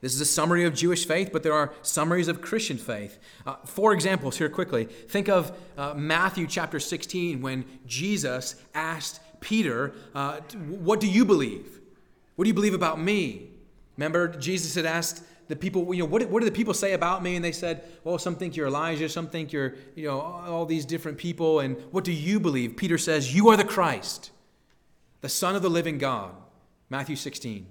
This 0.00 0.14
is 0.14 0.20
a 0.20 0.26
summary 0.26 0.64
of 0.64 0.72
Jewish 0.72 1.04
faith, 1.04 1.30
but 1.32 1.42
there 1.42 1.52
are 1.52 1.72
summaries 1.82 2.28
of 2.28 2.40
Christian 2.40 2.78
faith. 2.78 3.18
Uh, 3.44 3.56
four 3.64 3.92
examples 3.92 4.36
here 4.36 4.48
quickly. 4.48 4.84
Think 4.84 5.28
of 5.28 5.50
uh, 5.76 5.94
Matthew 5.94 6.46
chapter 6.46 6.78
16 6.78 7.42
when 7.42 7.64
Jesus 7.86 8.54
asked 8.72 9.18
Peter, 9.40 9.94
uh, 10.14 10.36
What 10.68 11.00
do 11.00 11.08
you 11.08 11.24
believe? 11.24 11.80
What 12.36 12.44
do 12.44 12.48
you 12.48 12.54
believe 12.54 12.74
about 12.74 13.00
me? 13.00 13.50
Remember, 13.96 14.28
Jesus 14.28 14.74
had 14.74 14.86
asked 14.86 15.22
the 15.46 15.56
people, 15.56 15.92
you 15.94 16.02
know, 16.02 16.08
what, 16.08 16.28
what 16.30 16.40
do 16.40 16.46
the 16.46 16.54
people 16.54 16.74
say 16.74 16.94
about 16.94 17.22
me? 17.22 17.36
And 17.36 17.44
they 17.44 17.52
said, 17.52 17.84
well, 18.02 18.18
some 18.18 18.34
think 18.34 18.56
you're 18.56 18.66
Elijah, 18.66 19.08
some 19.08 19.28
think 19.28 19.52
you're, 19.52 19.74
you 19.94 20.06
know, 20.08 20.20
all 20.20 20.66
these 20.66 20.84
different 20.84 21.18
people. 21.18 21.60
And 21.60 21.76
what 21.90 22.04
do 22.04 22.12
you 22.12 22.40
believe? 22.40 22.76
Peter 22.76 22.98
says, 22.98 23.34
you 23.34 23.50
are 23.50 23.56
the 23.56 23.64
Christ, 23.64 24.30
the 25.20 25.28
Son 25.28 25.54
of 25.54 25.62
the 25.62 25.70
living 25.70 25.98
God. 25.98 26.34
Matthew 26.90 27.16
16. 27.16 27.66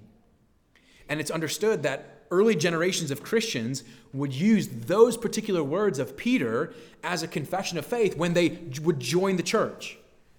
And 1.08 1.20
it's 1.20 1.30
understood 1.30 1.82
that 1.82 2.26
early 2.30 2.56
generations 2.56 3.10
of 3.10 3.22
Christians 3.22 3.84
would 4.12 4.32
use 4.32 4.68
those 4.68 5.16
particular 5.16 5.62
words 5.62 5.98
of 5.98 6.16
Peter 6.16 6.74
as 7.02 7.22
a 7.22 7.28
confession 7.28 7.78
of 7.78 7.86
faith 7.86 8.16
when 8.16 8.34
they 8.34 8.58
would 8.82 9.00
join 9.00 9.36
the 9.36 9.42
church. 9.42 9.98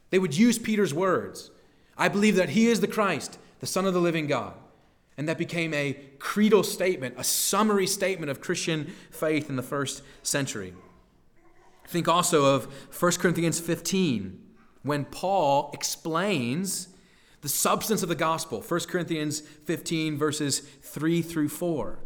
They 0.10 0.20
would 0.20 0.38
use 0.38 0.60
Peter's 0.60 0.94
words. 0.94 1.52
I 1.98 2.10
believe 2.10 2.36
that 2.36 2.50
he 2.50 2.68
is 2.68 2.82
the 2.82 2.88
Christ, 2.88 3.38
the 3.60 3.68
Son 3.68 3.86
of 3.86 3.94
the 3.94 4.02
living 4.02 4.28
God. 4.28 4.54
And 5.18 5.30
that 5.30 5.38
became 5.38 5.74
a 5.74 5.98
creedal 6.20 6.64
statement, 6.64 7.16
a 7.18 7.24
summary 7.24 7.88
statement 7.88 8.30
of 8.30 8.42
Christian 8.42 8.94
faith 9.12 9.50
in 9.50 9.56
the 9.56 9.64
first 9.64 10.02
century. 10.24 10.74
Think 11.88 12.08
also 12.08 12.56
of 12.56 12.66
1 13.00 13.12
Corinthians 13.14 13.60
15, 13.60 14.42
when 14.84 15.06
Paul 15.06 15.72
explains 15.74 16.90
the 17.46 17.50
substance 17.50 18.02
of 18.02 18.10
the 18.10 18.16
gospel. 18.16 18.60
1 18.60 18.80
Corinthians 18.82 19.40
15, 19.40 20.18
verses 20.18 20.62
3 20.82 21.22
through 21.22 21.50
4, 21.50 22.00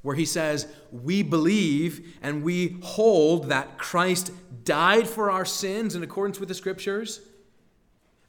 where 0.00 0.16
he 0.16 0.24
says, 0.24 0.66
We 0.90 1.22
believe 1.22 2.16
and 2.22 2.42
we 2.42 2.78
hold 2.82 3.50
that 3.50 3.76
Christ 3.76 4.32
died 4.64 5.06
for 5.06 5.30
our 5.30 5.44
sins 5.44 5.94
in 5.94 6.02
accordance 6.02 6.40
with 6.40 6.48
the 6.48 6.54
scriptures, 6.54 7.20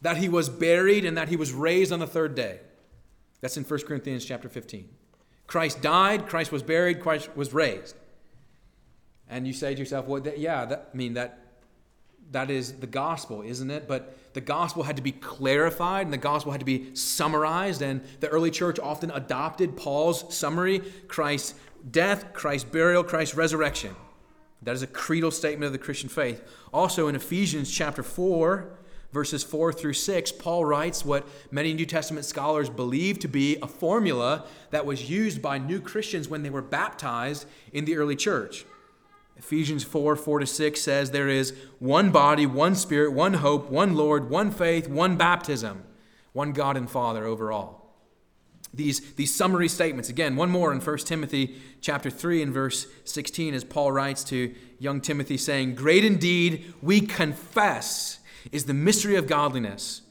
that 0.05 0.17
he 0.17 0.29
was 0.29 0.49
buried, 0.49 1.03
and 1.03 1.17
that 1.17 1.29
he 1.29 1.35
was 1.35 1.51
raised 1.51 1.91
on 1.91 1.97
the 1.97 2.05
third 2.05 2.35
day. 2.35 2.59
That's 3.41 3.57
in 3.57 3.63
1 3.63 3.79
Corinthians 3.87 4.23
chapter 4.23 4.47
15. 4.47 4.87
Christ 5.47 5.81
died, 5.81 6.27
Christ 6.27 6.51
was 6.51 6.61
buried, 6.61 6.99
Christ 6.99 7.35
was 7.35 7.55
raised. 7.55 7.95
And 9.27 9.47
you 9.47 9.53
say 9.53 9.73
to 9.73 9.79
yourself, 9.79 10.05
well, 10.05 10.21
that, 10.21 10.37
yeah, 10.37 10.63
that, 10.65 10.89
I 10.93 10.95
mean, 10.95 11.15
that, 11.15 11.39
that 12.29 12.51
is 12.51 12.73
the 12.73 12.85
gospel, 12.85 13.41
isn't 13.41 13.71
it? 13.71 13.87
But 13.87 14.15
the 14.33 14.41
gospel 14.41 14.83
had 14.83 14.97
to 14.97 15.01
be 15.01 15.11
clarified 15.11 16.05
and 16.05 16.13
the 16.13 16.17
gospel 16.17 16.51
had 16.51 16.61
to 16.61 16.65
be 16.65 16.93
summarized. 16.93 17.81
And 17.81 18.03
the 18.19 18.27
early 18.27 18.51
church 18.51 18.77
often 18.77 19.09
adopted 19.09 19.75
Paul's 19.75 20.31
summary 20.35 20.83
Christ's 21.07 21.55
death, 21.89 22.31
Christ's 22.31 22.69
burial, 22.69 23.03
Christ's 23.03 23.33
resurrection. 23.33 23.95
That 24.61 24.75
is 24.75 24.83
a 24.83 24.87
creedal 24.87 25.31
statement 25.31 25.65
of 25.65 25.71
the 25.71 25.79
Christian 25.79 26.09
faith. 26.09 26.43
Also 26.71 27.07
in 27.07 27.15
Ephesians 27.15 27.71
chapter 27.71 28.03
4, 28.03 28.69
verses 29.11 29.43
4 29.43 29.73
through 29.73 29.93
6, 29.93 30.31
Paul 30.33 30.65
writes 30.65 31.05
what 31.05 31.27
many 31.51 31.73
New 31.73 31.85
Testament 31.85 32.25
scholars 32.25 32.69
believe 32.69 33.19
to 33.19 33.27
be 33.27 33.57
a 33.61 33.67
formula 33.67 34.45
that 34.71 34.85
was 34.85 35.09
used 35.09 35.41
by 35.41 35.57
new 35.57 35.79
Christians 35.79 36.27
when 36.27 36.43
they 36.43 36.49
were 36.49 36.61
baptized 36.61 37.45
in 37.71 37.85
the 37.85 37.97
early 37.97 38.15
church. 38.15 38.65
Ephesians 39.37 39.83
4 39.83 40.15
4 40.15 40.39
to 40.39 40.45
6 40.45 40.81
says, 40.81 41.11
There 41.11 41.29
is 41.29 41.53
one 41.79 42.11
body, 42.11 42.45
one 42.45 42.75
spirit, 42.75 43.11
one 43.11 43.35
hope, 43.35 43.69
one 43.69 43.95
Lord, 43.95 44.29
one 44.29 44.51
faith, 44.51 44.87
one 44.87 45.17
baptism, 45.17 45.83
one 46.33 46.51
God 46.51 46.77
and 46.77 46.89
Father 46.89 47.25
over 47.25 47.51
all. 47.51 47.85
These, 48.73 49.13
these 49.15 49.33
summary 49.33 49.69
statements, 49.69 50.09
again, 50.09 50.35
one 50.35 50.49
more 50.49 50.73
in 50.73 50.81
1 50.81 50.97
Timothy 50.99 51.55
chapter 51.79 52.09
3 52.09 52.41
and 52.41 52.53
verse 52.53 52.87
16, 53.05 53.53
as 53.53 53.63
Paul 53.63 53.93
writes 53.93 54.23
to 54.25 54.53
young 54.79 54.99
Timothy, 54.99 55.37
saying, 55.37 55.75
Great 55.75 56.03
indeed, 56.03 56.73
we 56.81 56.99
confess 56.99 58.19
is 58.51 58.65
the 58.65 58.73
mystery 58.73 59.15
of 59.15 59.27
godliness. 59.27 60.01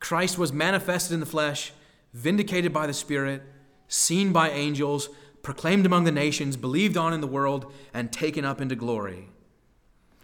Christ 0.00 0.38
was 0.38 0.52
manifested 0.52 1.12
in 1.14 1.20
the 1.20 1.26
flesh, 1.26 1.72
vindicated 2.12 2.72
by 2.72 2.86
the 2.86 2.92
Spirit, 2.92 3.42
seen 3.88 4.32
by 4.32 4.50
angels, 4.50 5.08
proclaimed 5.42 5.86
among 5.86 6.04
the 6.04 6.12
nations, 6.12 6.56
believed 6.56 6.96
on 6.96 7.12
in 7.12 7.20
the 7.20 7.26
world, 7.26 7.72
and 7.94 8.12
taken 8.12 8.44
up 8.44 8.60
into 8.60 8.76
glory. 8.76 9.28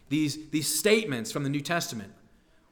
These, 0.09 0.51
these 0.51 0.73
statements 0.73 1.33
from 1.33 1.43
the 1.43 1.49
New 1.49 1.61
Testament 1.61 2.13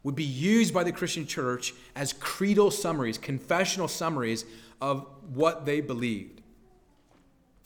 would 0.02 0.14
be 0.14 0.24
used 0.24 0.74
by 0.74 0.84
the 0.84 0.92
Christian 0.92 1.26
church 1.26 1.72
as 1.94 2.12
creedal 2.12 2.70
summaries, 2.70 3.18
confessional 3.18 3.88
summaries 3.88 4.44
of 4.80 5.06
what 5.32 5.64
they 5.64 5.80
believed. 5.80 6.40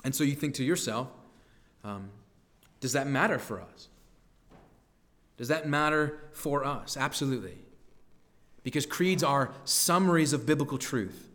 And 0.05 0.15
so 0.15 0.23
you 0.23 0.35
think 0.35 0.55
to 0.55 0.65
yourself, 0.65 1.09
um, 1.83 2.11
does 2.81 2.93
that 2.93 3.07
matter 3.07 3.39
for 3.39 3.61
us? 3.61 3.89
Does 5.37 5.49
that 5.49 5.69
matter 5.69 6.19
for 6.33 6.65
us? 6.65 6.97
Absolutely. 6.97 7.59
Because 8.63 8.87
creeds 8.87 9.23
are 9.23 9.53
summaries 9.65 10.33
of 10.33 10.47
biblical 10.47 10.79
truth. 10.79 11.29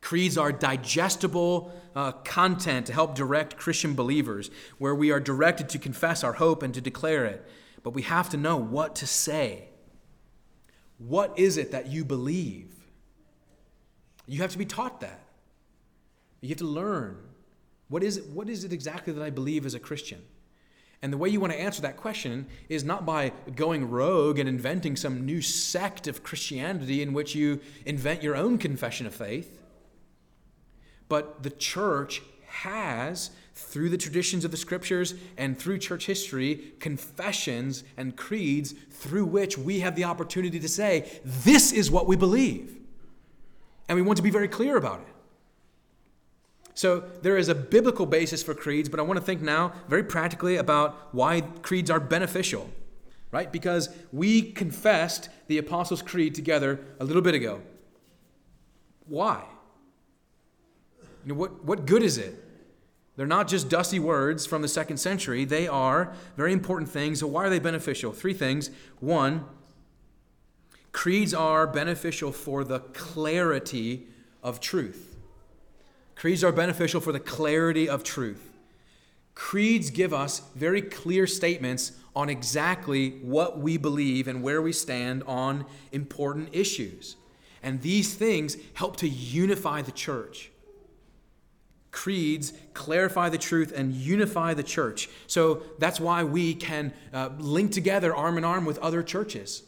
Creeds 0.00 0.38
are 0.38 0.52
digestible 0.52 1.72
uh, 1.96 2.12
content 2.12 2.86
to 2.86 2.92
help 2.92 3.14
direct 3.14 3.56
Christian 3.56 3.94
believers, 3.94 4.50
where 4.78 4.94
we 4.94 5.10
are 5.10 5.20
directed 5.20 5.68
to 5.70 5.78
confess 5.78 6.22
our 6.22 6.34
hope 6.34 6.62
and 6.62 6.74
to 6.74 6.80
declare 6.80 7.24
it. 7.24 7.46
But 7.82 7.90
we 7.90 8.02
have 8.02 8.28
to 8.30 8.36
know 8.36 8.56
what 8.56 8.96
to 8.96 9.06
say. 9.06 9.68
What 10.98 11.38
is 11.38 11.56
it 11.56 11.72
that 11.72 11.86
you 11.86 12.04
believe? 12.04 12.70
You 14.26 14.40
have 14.40 14.52
to 14.52 14.58
be 14.58 14.64
taught 14.64 15.00
that. 15.00 15.20
You 16.40 16.50
have 16.50 16.58
to 16.58 16.66
learn. 16.66 17.18
What 17.88 18.02
is 18.02 18.16
it, 18.16 18.26
what 18.26 18.48
is 18.48 18.64
it 18.64 18.72
exactly 18.72 19.12
that 19.12 19.22
I 19.22 19.30
believe 19.30 19.66
as 19.66 19.74
a 19.74 19.80
Christian? 19.80 20.22
And 21.04 21.12
the 21.12 21.18
way 21.18 21.28
you 21.28 21.38
want 21.38 21.52
to 21.52 21.60
answer 21.60 21.82
that 21.82 21.98
question 21.98 22.46
is 22.70 22.82
not 22.82 23.04
by 23.04 23.32
going 23.54 23.90
rogue 23.90 24.38
and 24.38 24.48
inventing 24.48 24.96
some 24.96 25.26
new 25.26 25.42
sect 25.42 26.06
of 26.06 26.22
Christianity 26.22 27.02
in 27.02 27.12
which 27.12 27.34
you 27.34 27.60
invent 27.84 28.22
your 28.22 28.34
own 28.34 28.56
confession 28.56 29.06
of 29.06 29.14
faith. 29.14 29.60
But 31.10 31.42
the 31.42 31.50
church 31.50 32.22
has, 32.46 33.32
through 33.52 33.90
the 33.90 33.98
traditions 33.98 34.46
of 34.46 34.50
the 34.50 34.56
scriptures 34.56 35.12
and 35.36 35.58
through 35.58 35.76
church 35.76 36.06
history, 36.06 36.72
confessions 36.80 37.84
and 37.98 38.16
creeds 38.16 38.72
through 38.72 39.26
which 39.26 39.58
we 39.58 39.80
have 39.80 39.96
the 39.96 40.04
opportunity 40.04 40.58
to 40.58 40.68
say, 40.70 41.20
this 41.22 41.70
is 41.70 41.90
what 41.90 42.06
we 42.06 42.16
believe. 42.16 42.78
And 43.90 43.96
we 43.96 44.00
want 44.00 44.16
to 44.16 44.22
be 44.22 44.30
very 44.30 44.48
clear 44.48 44.78
about 44.78 45.00
it. 45.00 45.13
So 46.74 47.04
there 47.22 47.36
is 47.36 47.48
a 47.48 47.54
biblical 47.54 48.04
basis 48.04 48.42
for 48.42 48.52
creeds, 48.52 48.88
but 48.88 48.98
I 48.98 49.04
want 49.04 49.18
to 49.18 49.24
think 49.24 49.40
now 49.40 49.72
very 49.88 50.02
practically 50.02 50.56
about 50.56 51.14
why 51.14 51.40
creeds 51.40 51.88
are 51.88 52.00
beneficial, 52.00 52.68
right? 53.30 53.50
Because 53.50 53.88
we 54.12 54.52
confessed 54.52 55.28
the 55.46 55.58
Apostles' 55.58 56.02
Creed 56.02 56.34
together 56.34 56.80
a 56.98 57.04
little 57.04 57.22
bit 57.22 57.34
ago. 57.34 57.62
Why? 59.06 59.44
You 61.24 61.32
know, 61.32 61.38
what, 61.38 61.64
what 61.64 61.86
good 61.86 62.02
is 62.02 62.18
it? 62.18 62.42
They're 63.16 63.26
not 63.26 63.46
just 63.46 63.68
dusty 63.68 64.00
words 64.00 64.44
from 64.44 64.62
the 64.62 64.68
second 64.68 64.96
century. 64.96 65.44
They 65.44 65.68
are 65.68 66.12
very 66.36 66.52
important 66.52 66.90
things. 66.90 67.20
So, 67.20 67.28
why 67.28 67.44
are 67.44 67.50
they 67.50 67.60
beneficial? 67.60 68.12
Three 68.12 68.34
things. 68.34 68.70
One, 68.98 69.44
creeds 70.90 71.32
are 71.32 71.68
beneficial 71.68 72.32
for 72.32 72.64
the 72.64 72.80
clarity 72.80 74.08
of 74.42 74.58
truth. 74.58 75.13
Creeds 76.24 76.42
are 76.42 76.52
beneficial 76.52 77.02
for 77.02 77.12
the 77.12 77.20
clarity 77.20 77.86
of 77.86 78.02
truth. 78.02 78.50
Creeds 79.34 79.90
give 79.90 80.14
us 80.14 80.40
very 80.54 80.80
clear 80.80 81.26
statements 81.26 81.92
on 82.16 82.30
exactly 82.30 83.10
what 83.20 83.58
we 83.58 83.76
believe 83.76 84.26
and 84.26 84.42
where 84.42 84.62
we 84.62 84.72
stand 84.72 85.22
on 85.24 85.66
important 85.92 86.48
issues. 86.50 87.16
And 87.62 87.82
these 87.82 88.14
things 88.14 88.56
help 88.72 88.96
to 88.96 89.06
unify 89.06 89.82
the 89.82 89.92
church 89.92 90.50
creeds 91.90 92.54
clarify 92.72 93.28
the 93.28 93.38
truth 93.38 93.70
and 93.76 93.92
unify 93.92 94.54
the 94.54 94.62
church. 94.62 95.10
So 95.26 95.62
that's 95.78 96.00
why 96.00 96.24
we 96.24 96.54
can 96.54 96.94
uh, 97.12 97.28
link 97.38 97.70
together 97.70 98.16
arm 98.16 98.38
in 98.38 98.44
arm 98.44 98.64
with 98.64 98.78
other 98.78 99.02
churches. 99.02 99.62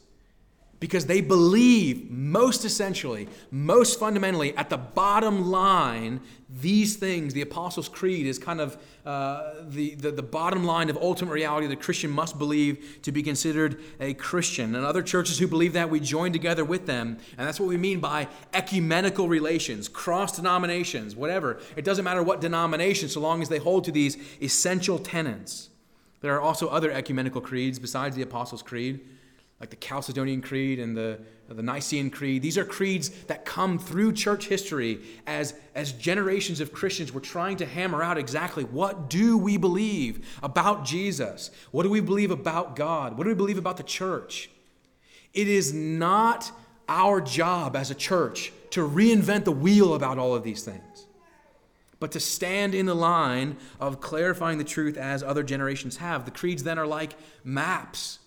Because 0.79 1.07
they 1.07 1.23
believe, 1.23 2.11
most 2.11 2.65
essentially, 2.65 3.29
most 3.51 3.99
fundamentally, 3.99 4.55
at 4.57 4.69
the 4.69 4.77
bottom 4.77 5.51
line, 5.51 6.21
these 6.49 6.97
things. 6.97 7.35
The 7.35 7.43
Apostles' 7.43 7.89
Creed 7.89 8.27
is 8.27 8.39
kind 8.39 8.61
of 8.61 8.77
uh, 9.05 9.55
the, 9.63 9.95
the, 9.97 10.11
the 10.13 10.23
bottom 10.23 10.65
line 10.65 10.91
of 10.91 10.97
ultimate 10.97 11.33
reality 11.33 11.67
the 11.67 11.77
Christian 11.77 12.11
must 12.11 12.39
believe 12.39 12.99
to 13.03 13.11
be 13.11 13.23
considered 13.23 13.81
a 14.01 14.15
Christian. 14.15 14.75
And 14.75 14.85
other 14.85 15.03
churches 15.03 15.39
who 15.39 15.49
believe 15.49 15.73
that, 15.73 15.91
we 15.91 15.99
join 15.99 16.33
together 16.33 16.65
with 16.65 16.87
them. 16.87 17.19
And 17.37 17.47
that's 17.47 17.59
what 17.59 17.69
we 17.69 17.77
mean 17.77 18.01
by 18.01 18.29
ecumenical 18.53 19.29
relations, 19.29 19.89
cross 19.89 20.37
denominations, 20.37 21.17
whatever. 21.17 21.59
It 21.75 21.85
doesn't 21.85 22.05
matter 22.05 22.23
what 22.23 22.41
denomination, 22.41 23.09
so 23.09 23.21
long 23.21 23.43
as 23.43 23.49
they 23.49 23.59
hold 23.59 23.85
to 23.85 23.93
these 23.93 24.17
essential 24.41 24.99
tenets. 24.99 25.71
There 26.21 26.35
are 26.35 26.41
also 26.41 26.69
other 26.69 26.91
ecumenical 26.91 27.41
creeds 27.41 27.79
besides 27.79 28.15
the 28.15 28.23
Apostles' 28.23 28.63
Creed 28.63 29.01
like 29.61 29.71
the 29.71 29.77
Chalcedonian 29.77 30.43
Creed 30.43 30.79
and 30.79 30.97
the, 30.97 31.19
the 31.49 31.63
Nicene 31.63 32.11
Creed. 32.11 32.43
These 32.43 32.59
are 32.59 32.65
creeds 32.65 33.09
that 33.25 33.47
come 33.47 33.79
through 33.79 34.13
church 34.13 34.49
history 34.49 35.01
as, 35.27 35.55
as 35.75 35.93
generations 35.93 36.61
of 36.61 36.73
Christians 36.73 37.13
were 37.13 37.21
trying 37.21 37.57
to 37.59 37.67
hammer 37.67 38.03
out 38.03 38.19
exactly 38.19 38.65
what 38.65 39.09
do 39.09 39.39
we 39.39 39.57
believe 39.57 40.27
about 40.43 40.85
Jesus? 40.85 41.51
What 41.71 41.85
do 41.85 41.91
we 41.91 42.01
believe 42.01 42.31
about 42.31 42.77
God? 42.77 43.17
What 43.17 43.25
do 43.25 43.31
we 43.31 43.35
believe 43.35 43.59
about 43.59 43.79
the 43.79 43.83
church? 43.83 44.51
It 45.33 45.49
is 45.49 45.73
not 45.73 46.53
our 46.89 47.21
job 47.21 47.77
as 47.77 47.91
a 47.91 47.95
church 47.95 48.53
to 48.71 48.87
reinvent 48.87 49.45
the 49.45 49.53
wheel 49.53 49.95
about 49.95 50.19
all 50.19 50.35
of 50.35 50.43
these 50.43 50.63
things, 50.63 51.07
but 51.99 52.13
to 52.13 52.21
stand 52.21 52.75
in 52.75 52.85
the 52.85 52.95
line 52.95 53.57
of 53.81 54.01
clarifying 54.03 54.59
the 54.59 54.65
truth 54.65 54.99
as 54.99 55.23
other 55.23 55.43
generations 55.43 55.97
have. 55.97 56.27
The 56.27 56.31
creeds 56.31 56.63
then 56.63 56.79
are 56.79 56.87
like 56.87 57.15
maps 57.43 58.19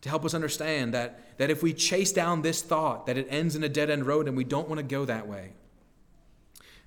to 0.00 0.08
help 0.08 0.24
us 0.24 0.34
understand 0.34 0.94
that, 0.94 1.38
that 1.38 1.50
if 1.50 1.62
we 1.62 1.72
chase 1.72 2.12
down 2.12 2.42
this 2.42 2.62
thought, 2.62 3.06
that 3.06 3.16
it 3.16 3.26
ends 3.30 3.56
in 3.56 3.64
a 3.64 3.68
dead 3.68 3.90
end 3.90 4.06
road 4.06 4.28
and 4.28 4.36
we 4.36 4.44
don't 4.44 4.68
want 4.68 4.78
to 4.78 4.84
go 4.84 5.04
that 5.04 5.26
way. 5.26 5.52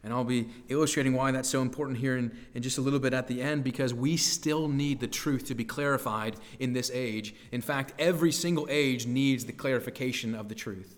And 0.03 0.11
I'll 0.11 0.23
be 0.23 0.49
illustrating 0.67 1.13
why 1.13 1.31
that's 1.31 1.49
so 1.49 1.61
important 1.61 1.99
here 1.99 2.17
in, 2.17 2.35
in 2.55 2.63
just 2.63 2.79
a 2.79 2.81
little 2.81 2.99
bit 2.99 3.13
at 3.13 3.27
the 3.27 3.41
end 3.41 3.63
because 3.63 3.93
we 3.93 4.17
still 4.17 4.67
need 4.67 4.99
the 4.99 5.07
truth 5.07 5.45
to 5.45 5.55
be 5.55 5.63
clarified 5.63 6.37
in 6.59 6.73
this 6.73 6.89
age. 6.91 7.35
In 7.51 7.61
fact, 7.61 7.93
every 7.99 8.31
single 8.31 8.65
age 8.69 9.05
needs 9.05 9.45
the 9.45 9.53
clarification 9.53 10.33
of 10.33 10.49
the 10.49 10.55
truth. 10.55 10.97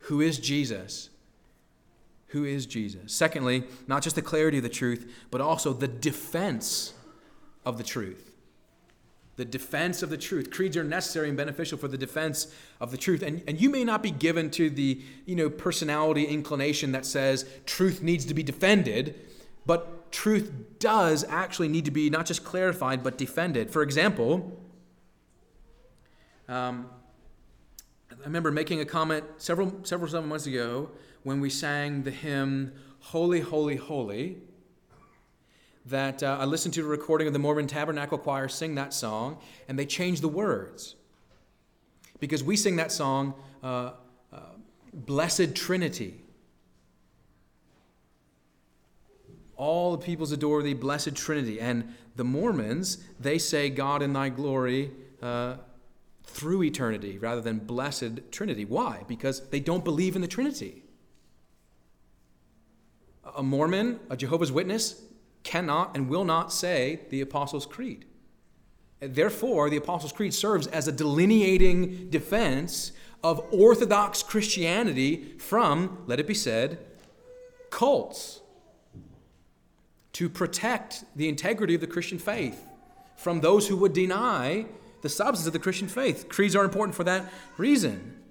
Who 0.00 0.20
is 0.20 0.38
Jesus? 0.38 1.08
Who 2.28 2.44
is 2.44 2.66
Jesus? 2.66 3.14
Secondly, 3.14 3.64
not 3.86 4.02
just 4.02 4.16
the 4.16 4.22
clarity 4.22 4.58
of 4.58 4.62
the 4.62 4.68
truth, 4.68 5.10
but 5.30 5.40
also 5.40 5.72
the 5.72 5.88
defense 5.88 6.92
of 7.64 7.78
the 7.78 7.84
truth 7.84 8.33
the 9.36 9.44
defense 9.44 10.02
of 10.02 10.10
the 10.10 10.16
truth. 10.16 10.50
Creeds 10.50 10.76
are 10.76 10.84
necessary 10.84 11.28
and 11.28 11.36
beneficial 11.36 11.76
for 11.76 11.88
the 11.88 11.98
defense 11.98 12.54
of 12.80 12.90
the 12.90 12.96
truth. 12.96 13.22
And, 13.22 13.42
and 13.48 13.60
you 13.60 13.68
may 13.68 13.84
not 13.84 14.02
be 14.02 14.10
given 14.10 14.50
to 14.52 14.70
the 14.70 15.02
you 15.26 15.34
know, 15.34 15.50
personality 15.50 16.24
inclination 16.24 16.92
that 16.92 17.04
says 17.04 17.44
truth 17.66 18.02
needs 18.02 18.24
to 18.26 18.34
be 18.34 18.42
defended, 18.42 19.20
but 19.66 20.12
truth 20.12 20.52
does 20.78 21.24
actually 21.28 21.68
need 21.68 21.84
to 21.84 21.90
be 21.90 22.10
not 22.10 22.26
just 22.26 22.44
clarified, 22.44 23.02
but 23.02 23.18
defended. 23.18 23.70
For 23.70 23.82
example, 23.82 24.60
um, 26.48 26.88
I 28.12 28.24
remember 28.24 28.52
making 28.52 28.80
a 28.80 28.84
comment 28.84 29.24
several, 29.38 29.68
several, 29.82 30.08
several 30.08 30.28
months 30.28 30.46
ago 30.46 30.90
when 31.24 31.40
we 31.40 31.50
sang 31.50 32.04
the 32.04 32.10
hymn, 32.10 32.72
Holy, 33.00 33.40
Holy, 33.40 33.76
Holy 33.76 34.38
that 35.86 36.22
uh, 36.22 36.38
I 36.40 36.44
listened 36.44 36.74
to 36.74 36.80
a 36.82 36.88
recording 36.88 37.26
of 37.26 37.32
the 37.32 37.38
Mormon 37.38 37.66
Tabernacle 37.66 38.18
Choir 38.18 38.48
sing 38.48 38.74
that 38.76 38.94
song, 38.94 39.38
and 39.68 39.78
they 39.78 39.84
changed 39.86 40.22
the 40.22 40.28
words. 40.28 40.96
Because 42.20 42.42
we 42.42 42.56
sing 42.56 42.76
that 42.76 42.90
song, 42.90 43.34
uh, 43.62 43.92
uh, 44.32 44.38
Blessed 44.92 45.54
Trinity. 45.54 46.22
All 49.56 49.92
the 49.92 49.98
peoples 49.98 50.32
adore 50.32 50.62
thee, 50.62 50.74
Blessed 50.74 51.14
Trinity. 51.14 51.60
And 51.60 51.94
the 52.16 52.24
Mormons, 52.24 52.98
they 53.20 53.38
say 53.38 53.68
God 53.68 54.02
in 54.02 54.12
thy 54.12 54.30
glory 54.30 54.90
uh, 55.22 55.56
through 56.24 56.62
eternity 56.62 57.18
rather 57.18 57.40
than 57.42 57.58
Blessed 57.58 58.32
Trinity. 58.32 58.64
Why? 58.64 59.02
Because 59.06 59.48
they 59.50 59.60
don't 59.60 59.84
believe 59.84 60.16
in 60.16 60.22
the 60.22 60.28
Trinity. 60.28 60.82
A 63.36 63.42
Mormon, 63.42 64.00
a 64.08 64.16
Jehovah's 64.16 64.52
Witness, 64.52 65.02
cannot 65.44 65.96
and 65.96 66.08
will 66.08 66.24
not 66.24 66.52
say 66.52 67.00
the 67.10 67.20
Apostles' 67.20 67.66
Creed. 67.66 68.06
Therefore, 69.00 69.70
the 69.70 69.76
Apostles' 69.76 70.12
Creed 70.12 70.34
serves 70.34 70.66
as 70.66 70.88
a 70.88 70.92
delineating 70.92 72.08
defense 72.10 72.92
of 73.22 73.44
Orthodox 73.52 74.22
Christianity 74.22 75.34
from, 75.38 76.02
let 76.06 76.18
it 76.18 76.26
be 76.26 76.34
said, 76.34 76.78
cults. 77.70 78.40
To 80.14 80.28
protect 80.28 81.04
the 81.16 81.28
integrity 81.28 81.74
of 81.74 81.80
the 81.80 81.86
Christian 81.86 82.18
faith 82.18 82.64
from 83.16 83.40
those 83.40 83.68
who 83.68 83.76
would 83.76 83.92
deny 83.92 84.66
the 85.02 85.08
substance 85.08 85.46
of 85.46 85.52
the 85.52 85.58
Christian 85.58 85.88
faith. 85.88 86.28
Creeds 86.28 86.56
are 86.56 86.64
important 86.64 86.94
for 86.94 87.04
that 87.04 87.30
reason. 87.58 88.23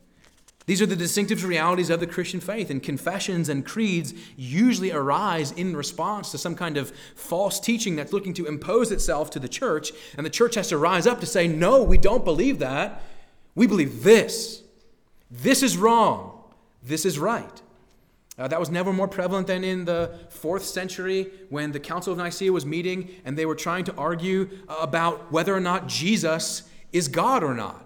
These 0.65 0.81
are 0.81 0.85
the 0.85 0.95
distinctive 0.95 1.43
realities 1.43 1.89
of 1.89 1.99
the 1.99 2.07
Christian 2.07 2.39
faith, 2.39 2.69
and 2.69 2.81
confessions 2.81 3.49
and 3.49 3.65
creeds 3.65 4.13
usually 4.37 4.91
arise 4.91 5.51
in 5.51 5.75
response 5.75 6.31
to 6.31 6.37
some 6.37 6.55
kind 6.55 6.77
of 6.77 6.91
false 7.15 7.59
teaching 7.59 7.97
that's 7.97 8.13
looking 8.13 8.33
to 8.35 8.45
impose 8.45 8.91
itself 8.91 9.29
to 9.31 9.39
the 9.39 9.49
church, 9.49 9.91
and 10.15 10.25
the 10.25 10.29
church 10.29 10.55
has 10.55 10.69
to 10.69 10.77
rise 10.77 11.05
up 11.05 11.19
to 11.19 11.25
say, 11.25 11.47
No, 11.47 11.83
we 11.83 11.97
don't 11.97 12.23
believe 12.23 12.59
that. 12.59 13.01
We 13.55 13.67
believe 13.67 14.03
this. 14.03 14.63
This 15.29 15.63
is 15.63 15.77
wrong. 15.77 16.43
This 16.81 17.05
is 17.05 17.19
right. 17.19 17.61
Uh, 18.37 18.47
that 18.47 18.59
was 18.59 18.71
never 18.71 18.91
more 18.91 19.07
prevalent 19.07 19.47
than 19.47 19.63
in 19.63 19.85
the 19.85 20.17
fourth 20.29 20.63
century 20.63 21.29
when 21.49 21.71
the 21.71 21.79
Council 21.79 22.13
of 22.13 22.17
Nicaea 22.17 22.51
was 22.51 22.65
meeting 22.65 23.09
and 23.25 23.37
they 23.37 23.45
were 23.45 23.55
trying 23.55 23.83
to 23.85 23.95
argue 23.95 24.49
about 24.67 25.31
whether 25.31 25.53
or 25.53 25.59
not 25.59 25.87
Jesus 25.87 26.63
is 26.91 27.07
God 27.07 27.43
or 27.43 27.53
not. 27.53 27.85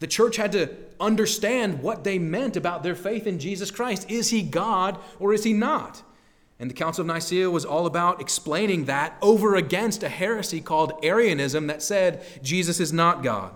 The 0.00 0.06
church 0.06 0.36
had 0.36 0.52
to 0.52 0.70
understand 1.00 1.82
what 1.82 2.04
they 2.04 2.18
meant 2.18 2.56
about 2.56 2.82
their 2.82 2.94
faith 2.94 3.26
in 3.26 3.38
Jesus 3.38 3.70
Christ. 3.70 4.10
Is 4.10 4.30
he 4.30 4.42
God 4.42 4.98
or 5.18 5.32
is 5.32 5.44
he 5.44 5.52
not? 5.52 6.02
And 6.60 6.68
the 6.68 6.74
Council 6.74 7.02
of 7.02 7.06
Nicaea 7.06 7.50
was 7.50 7.64
all 7.64 7.86
about 7.86 8.20
explaining 8.20 8.86
that 8.86 9.16
over 9.22 9.54
against 9.54 10.02
a 10.02 10.08
heresy 10.08 10.60
called 10.60 10.92
Arianism 11.02 11.68
that 11.68 11.82
said 11.82 12.24
Jesus 12.42 12.80
is 12.80 12.92
not 12.92 13.22
God. 13.22 13.52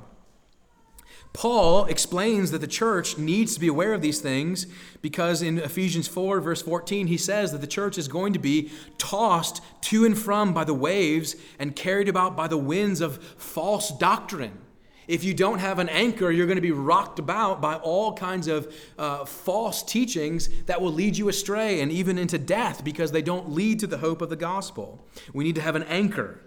Paul 1.32 1.86
explains 1.86 2.50
that 2.50 2.60
the 2.60 2.66
church 2.66 3.16
needs 3.16 3.54
to 3.54 3.60
be 3.60 3.66
aware 3.66 3.94
of 3.94 4.02
these 4.02 4.20
things 4.20 4.66
because 5.00 5.40
in 5.40 5.58
Ephesians 5.58 6.06
4, 6.06 6.40
verse 6.40 6.60
14, 6.60 7.06
he 7.06 7.16
says 7.16 7.52
that 7.52 7.62
the 7.62 7.66
church 7.66 7.96
is 7.96 8.06
going 8.06 8.34
to 8.34 8.38
be 8.38 8.70
tossed 8.98 9.62
to 9.82 10.04
and 10.04 10.16
from 10.16 10.52
by 10.52 10.64
the 10.64 10.74
waves 10.74 11.34
and 11.58 11.74
carried 11.74 12.08
about 12.08 12.36
by 12.36 12.48
the 12.48 12.58
winds 12.58 13.00
of 13.00 13.22
false 13.38 13.90
doctrine. 13.96 14.58
If 15.08 15.24
you 15.24 15.34
don't 15.34 15.58
have 15.58 15.78
an 15.78 15.88
anchor, 15.88 16.30
you're 16.30 16.46
going 16.46 16.56
to 16.56 16.62
be 16.62 16.70
rocked 16.70 17.18
about 17.18 17.60
by 17.60 17.74
all 17.76 18.14
kinds 18.14 18.46
of 18.46 18.72
uh, 18.98 19.24
false 19.24 19.82
teachings 19.82 20.48
that 20.66 20.80
will 20.80 20.92
lead 20.92 21.16
you 21.16 21.28
astray 21.28 21.80
and 21.80 21.90
even 21.90 22.18
into 22.18 22.38
death 22.38 22.84
because 22.84 23.10
they 23.10 23.22
don't 23.22 23.50
lead 23.50 23.80
to 23.80 23.86
the 23.86 23.98
hope 23.98 24.22
of 24.22 24.30
the 24.30 24.36
gospel. 24.36 25.04
We 25.32 25.44
need 25.44 25.56
to 25.56 25.60
have 25.60 25.74
an 25.74 25.82
anchor. 25.84 26.40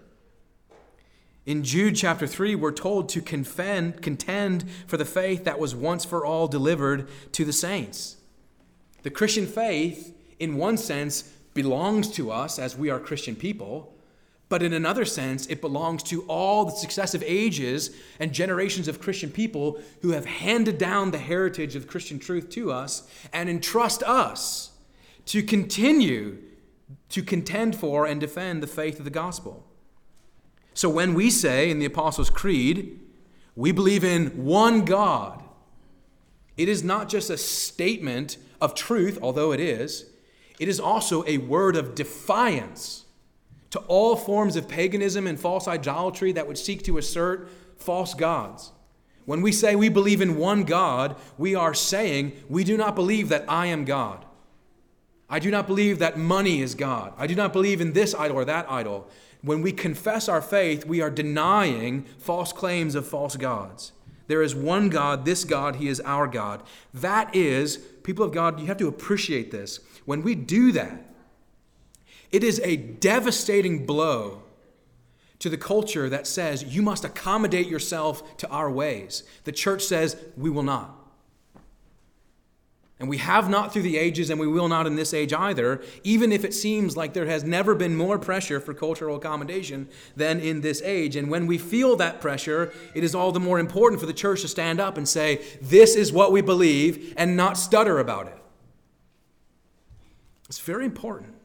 In 1.44 1.62
Jude 1.62 1.94
chapter 1.94 2.26
3, 2.26 2.56
we're 2.56 2.72
told 2.72 3.08
to 3.10 3.20
contend, 3.20 4.02
contend 4.02 4.68
for 4.86 4.96
the 4.96 5.04
faith 5.04 5.44
that 5.44 5.60
was 5.60 5.74
once 5.74 6.04
for 6.04 6.26
all 6.26 6.48
delivered 6.48 7.08
to 7.32 7.44
the 7.44 7.52
saints. 7.52 8.16
The 9.02 9.10
Christian 9.10 9.46
faith, 9.46 10.16
in 10.40 10.56
one 10.56 10.76
sense, 10.76 11.22
belongs 11.54 12.10
to 12.12 12.32
us 12.32 12.58
as 12.58 12.76
we 12.76 12.90
are 12.90 12.98
Christian 12.98 13.36
people, 13.36 13.95
but 14.48 14.62
in 14.62 14.72
another 14.72 15.04
sense, 15.04 15.46
it 15.46 15.60
belongs 15.60 16.02
to 16.04 16.22
all 16.22 16.64
the 16.64 16.76
successive 16.76 17.22
ages 17.26 17.90
and 18.20 18.32
generations 18.32 18.86
of 18.86 19.00
Christian 19.00 19.30
people 19.30 19.80
who 20.02 20.10
have 20.10 20.24
handed 20.24 20.78
down 20.78 21.10
the 21.10 21.18
heritage 21.18 21.74
of 21.74 21.88
Christian 21.88 22.18
truth 22.18 22.48
to 22.50 22.70
us 22.70 23.08
and 23.32 23.48
entrust 23.48 24.04
us 24.04 24.70
to 25.26 25.42
continue 25.42 26.38
to 27.08 27.22
contend 27.22 27.74
for 27.74 28.06
and 28.06 28.20
defend 28.20 28.62
the 28.62 28.68
faith 28.68 28.98
of 29.00 29.04
the 29.04 29.10
gospel. 29.10 29.66
So 30.74 30.88
when 30.88 31.14
we 31.14 31.30
say 31.30 31.68
in 31.70 31.80
the 31.80 31.86
Apostles' 31.86 32.30
Creed, 32.30 33.00
we 33.56 33.72
believe 33.72 34.04
in 34.04 34.44
one 34.44 34.84
God, 34.84 35.42
it 36.56 36.68
is 36.68 36.84
not 36.84 37.08
just 37.08 37.30
a 37.30 37.36
statement 37.36 38.36
of 38.60 38.74
truth, 38.74 39.18
although 39.20 39.50
it 39.50 39.58
is, 39.58 40.10
it 40.60 40.68
is 40.68 40.78
also 40.78 41.24
a 41.26 41.38
word 41.38 41.74
of 41.74 41.96
defiance 41.96 43.05
to 43.76 43.82
all 43.88 44.16
forms 44.16 44.56
of 44.56 44.66
paganism 44.66 45.26
and 45.26 45.38
false 45.38 45.68
idolatry 45.68 46.32
that 46.32 46.46
would 46.46 46.56
seek 46.56 46.82
to 46.84 46.96
assert 46.96 47.50
false 47.76 48.14
gods. 48.14 48.72
When 49.26 49.42
we 49.42 49.52
say 49.52 49.76
we 49.76 49.90
believe 49.90 50.22
in 50.22 50.38
one 50.38 50.64
God, 50.64 51.14
we 51.36 51.54
are 51.54 51.74
saying 51.74 52.32
we 52.48 52.64
do 52.64 52.78
not 52.78 52.94
believe 52.94 53.28
that 53.28 53.44
I 53.48 53.66
am 53.66 53.84
God. 53.84 54.24
I 55.28 55.40
do 55.40 55.50
not 55.50 55.66
believe 55.66 55.98
that 55.98 56.16
money 56.16 56.62
is 56.62 56.74
God. 56.74 57.12
I 57.18 57.26
do 57.26 57.34
not 57.34 57.52
believe 57.52 57.82
in 57.82 57.92
this 57.92 58.14
idol 58.14 58.38
or 58.38 58.44
that 58.46 58.70
idol. 58.70 59.10
When 59.42 59.60
we 59.60 59.72
confess 59.72 60.26
our 60.26 60.40
faith, 60.40 60.86
we 60.86 61.02
are 61.02 61.10
denying 61.10 62.06
false 62.18 62.54
claims 62.54 62.94
of 62.94 63.06
false 63.06 63.36
gods. 63.36 63.92
There 64.26 64.42
is 64.42 64.54
one 64.54 64.88
God, 64.88 65.26
this 65.26 65.44
God, 65.44 65.76
He 65.76 65.88
is 65.88 66.00
our 66.00 66.26
God. 66.26 66.62
That 66.94 67.34
is, 67.36 67.76
people 67.76 68.24
of 68.24 68.32
God, 68.32 68.58
you 68.58 68.66
have 68.66 68.78
to 68.78 68.88
appreciate 68.88 69.50
this. 69.50 69.80
When 70.06 70.22
we 70.22 70.34
do 70.34 70.72
that, 70.72 71.15
it 72.30 72.44
is 72.44 72.60
a 72.64 72.76
devastating 72.76 73.86
blow 73.86 74.42
to 75.38 75.50
the 75.50 75.56
culture 75.56 76.08
that 76.08 76.26
says 76.26 76.64
you 76.64 76.82
must 76.82 77.04
accommodate 77.04 77.68
yourself 77.68 78.36
to 78.38 78.48
our 78.48 78.70
ways. 78.70 79.22
The 79.44 79.52
church 79.52 79.82
says 79.84 80.16
we 80.36 80.50
will 80.50 80.62
not. 80.62 80.96
And 82.98 83.10
we 83.10 83.18
have 83.18 83.50
not 83.50 83.72
through 83.72 83.82
the 83.82 83.98
ages, 83.98 84.30
and 84.30 84.40
we 84.40 84.46
will 84.46 84.68
not 84.68 84.86
in 84.86 84.96
this 84.96 85.12
age 85.12 85.34
either, 85.34 85.82
even 86.02 86.32
if 86.32 86.46
it 86.46 86.54
seems 86.54 86.96
like 86.96 87.12
there 87.12 87.26
has 87.26 87.44
never 87.44 87.74
been 87.74 87.94
more 87.94 88.18
pressure 88.18 88.58
for 88.58 88.72
cultural 88.72 89.16
accommodation 89.16 89.86
than 90.16 90.40
in 90.40 90.62
this 90.62 90.80
age. 90.80 91.14
And 91.14 91.30
when 91.30 91.46
we 91.46 91.58
feel 91.58 91.96
that 91.96 92.22
pressure, 92.22 92.72
it 92.94 93.04
is 93.04 93.14
all 93.14 93.32
the 93.32 93.40
more 93.40 93.58
important 93.58 94.00
for 94.00 94.06
the 94.06 94.14
church 94.14 94.40
to 94.42 94.48
stand 94.48 94.80
up 94.80 94.96
and 94.96 95.06
say, 95.06 95.44
This 95.60 95.94
is 95.94 96.10
what 96.10 96.32
we 96.32 96.40
believe, 96.40 97.12
and 97.18 97.36
not 97.36 97.58
stutter 97.58 97.98
about 97.98 98.28
it. 98.28 98.38
It's 100.48 100.60
very 100.60 100.86
important. 100.86 101.35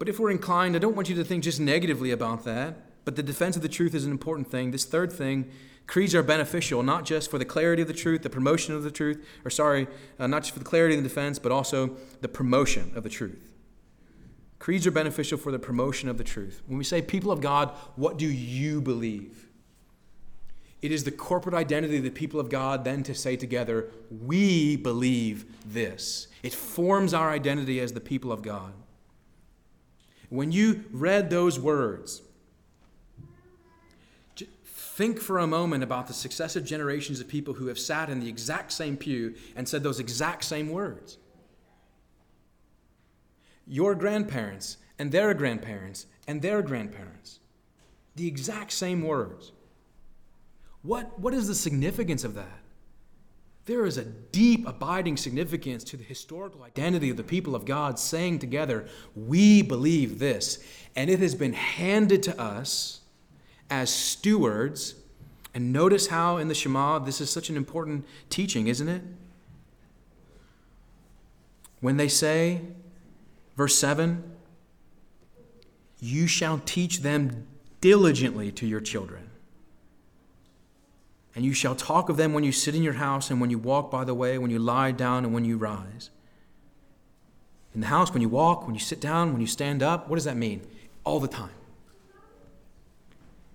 But 0.00 0.08
if 0.08 0.18
we're 0.18 0.30
inclined, 0.32 0.74
I 0.74 0.80
don't 0.80 0.96
want 0.96 1.08
you 1.08 1.14
to 1.14 1.24
think 1.24 1.44
just 1.44 1.60
negatively 1.60 2.10
about 2.10 2.44
that, 2.44 3.04
but 3.04 3.14
the 3.14 3.22
defense 3.22 3.54
of 3.54 3.62
the 3.62 3.68
truth 3.68 3.94
is 3.94 4.04
an 4.04 4.10
important 4.10 4.50
thing. 4.50 4.72
This 4.72 4.84
third 4.84 5.12
thing 5.12 5.48
Creeds 5.90 6.14
are 6.14 6.22
beneficial 6.22 6.84
not 6.84 7.04
just 7.04 7.28
for 7.28 7.36
the 7.36 7.44
clarity 7.44 7.82
of 7.82 7.88
the 7.88 7.94
truth, 7.94 8.22
the 8.22 8.30
promotion 8.30 8.76
of 8.76 8.84
the 8.84 8.92
truth, 8.92 9.26
or 9.44 9.50
sorry, 9.50 9.88
uh, 10.20 10.26
not 10.28 10.42
just 10.42 10.52
for 10.52 10.60
the 10.60 10.64
clarity 10.64 10.94
of 10.94 11.02
the 11.02 11.08
defense, 11.08 11.40
but 11.40 11.50
also 11.50 11.96
the 12.20 12.28
promotion 12.28 12.92
of 12.94 13.02
the 13.02 13.08
truth. 13.08 13.52
Creeds 14.60 14.86
are 14.86 14.92
beneficial 14.92 15.36
for 15.36 15.50
the 15.50 15.58
promotion 15.58 16.08
of 16.08 16.16
the 16.16 16.22
truth. 16.22 16.62
When 16.66 16.78
we 16.78 16.84
say, 16.84 17.02
people 17.02 17.32
of 17.32 17.40
God, 17.40 17.70
what 17.96 18.18
do 18.18 18.26
you 18.26 18.80
believe? 18.80 19.48
It 20.80 20.92
is 20.92 21.02
the 21.02 21.10
corporate 21.10 21.56
identity 21.56 21.96
of 21.96 22.04
the 22.04 22.10
people 22.10 22.38
of 22.38 22.48
God 22.48 22.84
then 22.84 23.02
to 23.02 23.14
say 23.14 23.34
together, 23.34 23.88
we 24.10 24.76
believe 24.76 25.44
this. 25.66 26.28
It 26.44 26.54
forms 26.54 27.12
our 27.12 27.30
identity 27.30 27.80
as 27.80 27.94
the 27.94 28.00
people 28.00 28.30
of 28.30 28.42
God. 28.42 28.72
When 30.30 30.52
you 30.52 30.84
read 30.90 31.28
those 31.28 31.60
words, 31.60 32.22
Think 35.00 35.18
for 35.18 35.38
a 35.38 35.46
moment 35.46 35.82
about 35.82 36.08
the 36.08 36.12
successive 36.12 36.62
generations 36.62 37.20
of 37.20 37.26
people 37.26 37.54
who 37.54 37.68
have 37.68 37.78
sat 37.78 38.10
in 38.10 38.20
the 38.20 38.28
exact 38.28 38.70
same 38.70 38.98
pew 38.98 39.34
and 39.56 39.66
said 39.66 39.82
those 39.82 39.98
exact 39.98 40.44
same 40.44 40.68
words. 40.68 41.16
Your 43.66 43.94
grandparents 43.94 44.76
and 44.98 45.10
their 45.10 45.32
grandparents 45.32 46.04
and 46.28 46.42
their 46.42 46.60
grandparents. 46.60 47.38
The 48.16 48.28
exact 48.28 48.72
same 48.72 49.00
words. 49.00 49.52
What, 50.82 51.18
what 51.18 51.32
is 51.32 51.48
the 51.48 51.54
significance 51.54 52.22
of 52.22 52.34
that? 52.34 52.59
There 53.70 53.86
is 53.86 53.98
a 53.98 54.04
deep, 54.04 54.66
abiding 54.66 55.16
significance 55.16 55.84
to 55.84 55.96
the 55.96 56.02
historical 56.02 56.64
identity 56.64 57.08
of 57.08 57.16
the 57.16 57.22
people 57.22 57.54
of 57.54 57.64
God 57.64 58.00
saying 58.00 58.40
together, 58.40 58.88
We 59.14 59.62
believe 59.62 60.18
this. 60.18 60.58
And 60.96 61.08
it 61.08 61.20
has 61.20 61.36
been 61.36 61.52
handed 61.52 62.20
to 62.24 62.36
us 62.36 63.02
as 63.70 63.88
stewards. 63.88 64.96
And 65.54 65.72
notice 65.72 66.08
how 66.08 66.38
in 66.38 66.48
the 66.48 66.54
Shema 66.54 66.98
this 66.98 67.20
is 67.20 67.30
such 67.30 67.48
an 67.48 67.56
important 67.56 68.06
teaching, 68.28 68.66
isn't 68.66 68.88
it? 68.88 69.02
When 71.78 71.96
they 71.96 72.08
say, 72.08 72.62
verse 73.56 73.76
7, 73.76 74.32
you 76.00 76.26
shall 76.26 76.60
teach 76.64 77.02
them 77.02 77.46
diligently 77.80 78.50
to 78.50 78.66
your 78.66 78.80
children. 78.80 79.29
And 81.34 81.44
you 81.44 81.52
shall 81.52 81.74
talk 81.74 82.08
of 82.08 82.16
them 82.16 82.32
when 82.32 82.44
you 82.44 82.52
sit 82.52 82.74
in 82.74 82.82
your 82.82 82.94
house 82.94 83.30
and 83.30 83.40
when 83.40 83.50
you 83.50 83.58
walk 83.58 83.90
by 83.90 84.04
the 84.04 84.14
way, 84.14 84.36
when 84.38 84.50
you 84.50 84.58
lie 84.58 84.90
down 84.90 85.24
and 85.24 85.32
when 85.32 85.44
you 85.44 85.56
rise. 85.56 86.10
In 87.74 87.80
the 87.80 87.86
house, 87.86 88.12
when 88.12 88.22
you 88.22 88.28
walk, 88.28 88.66
when 88.66 88.74
you 88.74 88.80
sit 88.80 89.00
down, 89.00 89.32
when 89.32 89.40
you 89.40 89.46
stand 89.46 89.82
up, 89.82 90.08
what 90.08 90.16
does 90.16 90.24
that 90.24 90.36
mean? 90.36 90.62
All 91.04 91.20
the 91.20 91.28
time. 91.28 91.50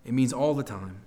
It 0.06 0.14
means 0.14 0.32
all 0.32 0.54
the 0.54 0.64
time. 0.64 1.02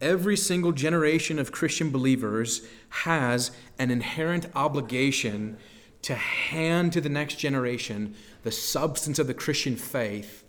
Every 0.00 0.36
single 0.36 0.72
generation 0.72 1.38
of 1.38 1.52
Christian 1.52 1.90
believers 1.90 2.62
has 2.90 3.50
an 3.78 3.90
inherent 3.90 4.46
obligation 4.54 5.56
to 6.02 6.14
hand 6.14 6.92
to 6.92 7.00
the 7.00 7.08
next 7.08 7.36
generation 7.36 8.14
the 8.42 8.50
substance 8.50 9.18
of 9.18 9.26
the 9.26 9.32
Christian 9.32 9.76
faith. 9.76 10.43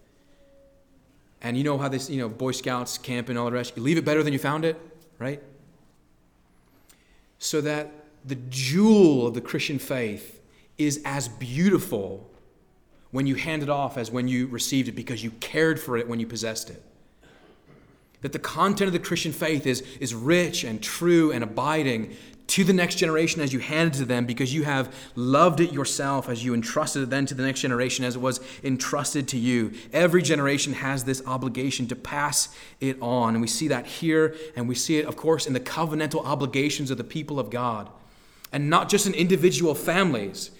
And 1.45 1.55
you 1.55 1.63
know 1.63 1.77
how 1.77 1.89
this, 1.89 2.09
you 2.09 2.17
know, 2.17 2.27
Boy 2.27 2.53
Scouts 2.53 2.97
camp 2.97 3.29
and 3.29 3.37
all 3.37 3.45
the 3.45 3.51
rest, 3.51 3.77
you 3.77 3.83
leave 3.83 3.99
it 3.99 4.03
better 4.03 4.23
than 4.23 4.33
you 4.33 4.39
found 4.39 4.65
it, 4.65 4.81
right? 5.19 5.43
So 7.37 7.61
that 7.61 7.91
the 8.25 8.33
jewel 8.49 9.27
of 9.27 9.35
the 9.35 9.41
Christian 9.41 9.77
faith 9.77 10.41
is 10.79 11.03
as 11.05 11.27
beautiful 11.27 12.27
when 13.11 13.27
you 13.27 13.35
hand 13.35 13.61
it 13.61 13.69
off 13.69 13.95
as 13.95 14.09
when 14.09 14.27
you 14.27 14.47
received 14.47 14.87
it 14.87 14.93
because 14.93 15.23
you 15.23 15.29
cared 15.39 15.79
for 15.79 15.97
it 15.97 16.09
when 16.09 16.19
you 16.19 16.25
possessed 16.25 16.71
it 16.71 16.81
that 18.25 18.31
the 18.31 18.39
content 18.39 18.87
of 18.87 18.93
the 18.93 18.97
Christian 18.97 19.31
faith 19.31 19.67
is, 19.67 19.81
is 19.99 20.15
rich 20.15 20.63
and 20.63 20.81
true 20.81 21.31
and 21.31 21.43
abiding 21.43 22.17
to 22.47 22.63
the 22.63 22.73
next 22.73 22.95
generation 22.95 23.41
as 23.41 23.51
you 23.51 23.59
hand 23.59 23.95
it 23.95 23.97
to 23.97 24.05
them 24.05 24.25
because 24.25 24.53
you 24.53 24.63
have 24.63 24.93
loved 25.15 25.59
it 25.59 25.71
yourself 25.71 26.29
as 26.29 26.43
you 26.43 26.53
entrusted 26.53 27.03
it 27.03 27.09
then 27.09 27.25
to 27.25 27.33
the 27.33 27.43
next 27.43 27.61
generation 27.61 28.05
as 28.05 28.15
it 28.15 28.21
was 28.21 28.39
entrusted 28.63 29.27
to 29.29 29.37
you. 29.37 29.73
Every 29.91 30.21
generation 30.21 30.73
has 30.73 31.03
this 31.03 31.25
obligation 31.25 31.87
to 31.87 31.95
pass 31.95 32.55
it 32.79 33.01
on. 33.01 33.33
And 33.33 33.41
we 33.41 33.47
see 33.47 33.67
that 33.69 33.87
here, 33.87 34.35
and 34.55 34.67
we 34.67 34.75
see 34.75 34.97
it, 34.99 35.05
of 35.05 35.15
course, 35.15 35.47
in 35.47 35.53
the 35.53 35.59
covenantal 35.59 36.23
obligations 36.23 36.91
of 36.91 36.97
the 36.97 37.03
people 37.03 37.39
of 37.39 37.49
God. 37.49 37.89
And 38.51 38.69
not 38.69 38.89
just 38.89 39.07
in 39.07 39.13
individual 39.13 39.73
families, 39.73 40.51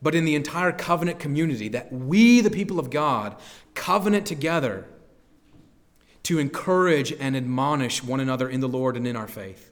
but 0.00 0.14
in 0.14 0.24
the 0.24 0.34
entire 0.34 0.72
covenant 0.72 1.18
community, 1.18 1.68
that 1.68 1.92
we, 1.92 2.40
the 2.40 2.50
people 2.50 2.78
of 2.78 2.90
God, 2.90 3.36
covenant 3.74 4.26
together 4.26 4.86
to 6.24 6.38
encourage 6.38 7.12
and 7.12 7.36
admonish 7.36 8.02
one 8.02 8.20
another 8.20 8.48
in 8.48 8.60
the 8.60 8.68
Lord 8.68 8.96
and 8.96 9.06
in 9.06 9.16
our 9.16 9.28
faith, 9.28 9.70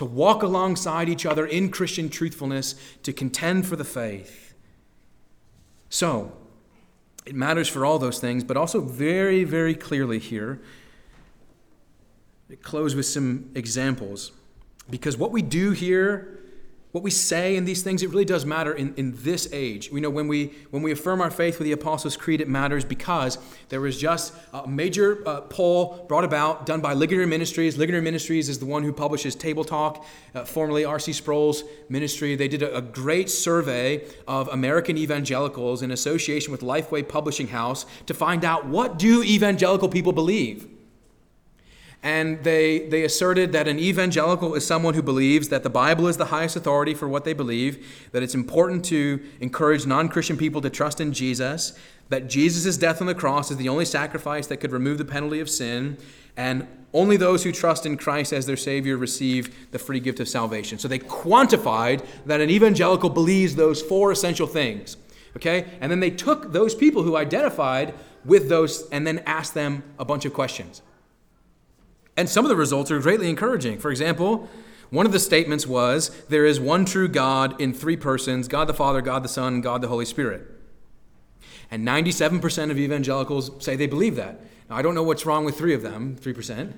to 0.00 0.06
walk 0.06 0.42
alongside 0.42 1.10
each 1.10 1.26
other 1.26 1.44
in 1.44 1.70
Christian 1.70 2.08
truthfulness, 2.08 2.74
to 3.02 3.12
contend 3.12 3.66
for 3.66 3.76
the 3.76 3.84
faith. 3.84 4.54
So, 5.90 6.32
it 7.26 7.34
matters 7.34 7.68
for 7.68 7.84
all 7.84 7.98
those 7.98 8.18
things, 8.18 8.42
but 8.42 8.56
also 8.56 8.80
very, 8.80 9.44
very 9.44 9.74
clearly 9.74 10.18
here, 10.18 10.58
it 12.48 12.62
close 12.62 12.94
with 12.94 13.04
some 13.04 13.50
examples. 13.54 14.32
Because 14.88 15.18
what 15.18 15.32
we 15.32 15.42
do 15.42 15.72
here 15.72 16.39
what 16.92 17.04
we 17.04 17.10
say 17.10 17.54
in 17.54 17.64
these 17.66 17.82
things, 17.82 18.02
it 18.02 18.10
really 18.10 18.24
does 18.24 18.44
matter 18.44 18.72
in, 18.72 18.94
in 18.96 19.14
this 19.18 19.48
age. 19.52 19.92
We 19.92 20.00
know 20.00 20.10
when 20.10 20.26
we, 20.26 20.52
when 20.70 20.82
we 20.82 20.90
affirm 20.90 21.20
our 21.20 21.30
faith 21.30 21.60
with 21.60 21.66
the 21.66 21.72
Apostles' 21.72 22.16
Creed, 22.16 22.40
it 22.40 22.48
matters 22.48 22.84
because 22.84 23.38
there 23.68 23.80
was 23.80 23.96
just 23.96 24.34
a 24.52 24.66
major 24.66 25.22
uh, 25.26 25.42
poll 25.42 26.04
brought 26.08 26.24
about, 26.24 26.66
done 26.66 26.80
by 26.80 26.94
Ligonier 26.94 27.28
Ministries. 27.28 27.78
Ligonier 27.78 28.02
Ministries 28.02 28.48
is 28.48 28.58
the 28.58 28.66
one 28.66 28.82
who 28.82 28.92
publishes 28.92 29.36
Table 29.36 29.62
Talk, 29.62 30.04
uh, 30.34 30.44
formerly 30.44 30.84
R.C. 30.84 31.12
Sproul's 31.12 31.62
ministry. 31.88 32.34
They 32.34 32.48
did 32.48 32.62
a, 32.62 32.78
a 32.78 32.82
great 32.82 33.30
survey 33.30 34.04
of 34.26 34.48
American 34.48 34.98
evangelicals 34.98 35.82
in 35.82 35.92
association 35.92 36.50
with 36.50 36.60
Lifeway 36.60 37.08
Publishing 37.08 37.48
House 37.48 37.86
to 38.06 38.14
find 38.14 38.44
out 38.44 38.66
what 38.66 38.98
do 38.98 39.22
evangelical 39.22 39.88
people 39.88 40.12
believe. 40.12 40.66
And 42.02 42.42
they, 42.44 42.88
they 42.88 43.04
asserted 43.04 43.52
that 43.52 43.68
an 43.68 43.78
evangelical 43.78 44.54
is 44.54 44.66
someone 44.66 44.94
who 44.94 45.02
believes 45.02 45.50
that 45.50 45.62
the 45.62 45.70
Bible 45.70 46.06
is 46.06 46.16
the 46.16 46.26
highest 46.26 46.56
authority 46.56 46.94
for 46.94 47.06
what 47.06 47.24
they 47.24 47.34
believe, 47.34 48.08
that 48.12 48.22
it's 48.22 48.34
important 48.34 48.84
to 48.86 49.22
encourage 49.40 49.84
non 49.84 50.08
Christian 50.08 50.38
people 50.38 50.62
to 50.62 50.70
trust 50.70 51.00
in 51.00 51.12
Jesus, 51.12 51.78
that 52.08 52.26
Jesus' 52.26 52.78
death 52.78 53.02
on 53.02 53.06
the 53.06 53.14
cross 53.14 53.50
is 53.50 53.58
the 53.58 53.68
only 53.68 53.84
sacrifice 53.84 54.46
that 54.46 54.58
could 54.58 54.72
remove 54.72 54.96
the 54.96 55.04
penalty 55.04 55.40
of 55.40 55.50
sin, 55.50 55.98
and 56.38 56.66
only 56.94 57.18
those 57.18 57.44
who 57.44 57.52
trust 57.52 57.84
in 57.84 57.98
Christ 57.98 58.32
as 58.32 58.46
their 58.46 58.56
Savior 58.56 58.96
receive 58.96 59.70
the 59.70 59.78
free 59.78 60.00
gift 60.00 60.20
of 60.20 60.28
salvation. 60.28 60.78
So 60.78 60.88
they 60.88 60.98
quantified 60.98 62.04
that 62.24 62.40
an 62.40 62.50
evangelical 62.50 63.10
believes 63.10 63.56
those 63.56 63.82
four 63.82 64.10
essential 64.10 64.46
things. 64.46 64.96
Okay? 65.36 65.66
And 65.80 65.92
then 65.92 66.00
they 66.00 66.10
took 66.10 66.52
those 66.52 66.74
people 66.74 67.02
who 67.02 67.16
identified 67.16 67.94
with 68.24 68.48
those 68.48 68.88
and 68.88 69.06
then 69.06 69.20
asked 69.20 69.54
them 69.54 69.84
a 69.98 70.04
bunch 70.04 70.24
of 70.24 70.32
questions. 70.32 70.82
And 72.20 72.28
some 72.28 72.44
of 72.44 72.50
the 72.50 72.56
results 72.56 72.90
are 72.90 72.98
greatly 72.98 73.30
encouraging. 73.30 73.78
For 73.78 73.90
example, 73.90 74.46
one 74.90 75.06
of 75.06 75.12
the 75.12 75.18
statements 75.18 75.66
was 75.66 76.10
there 76.26 76.44
is 76.44 76.60
one 76.60 76.84
true 76.84 77.08
God 77.08 77.58
in 77.58 77.72
three 77.72 77.96
persons 77.96 78.46
God 78.46 78.66
the 78.66 78.74
Father, 78.74 79.00
God 79.00 79.22
the 79.22 79.28
Son, 79.28 79.54
and 79.54 79.62
God 79.62 79.80
the 79.80 79.88
Holy 79.88 80.04
Spirit. 80.04 80.46
And 81.70 81.82
97% 81.88 82.70
of 82.70 82.78
evangelicals 82.78 83.52
say 83.64 83.74
they 83.74 83.86
believe 83.86 84.16
that. 84.16 84.38
Now, 84.68 84.76
I 84.76 84.82
don't 84.82 84.94
know 84.94 85.02
what's 85.02 85.24
wrong 85.24 85.46
with 85.46 85.56
three 85.56 85.72
of 85.72 85.80
them, 85.80 86.18
3%. 86.20 86.74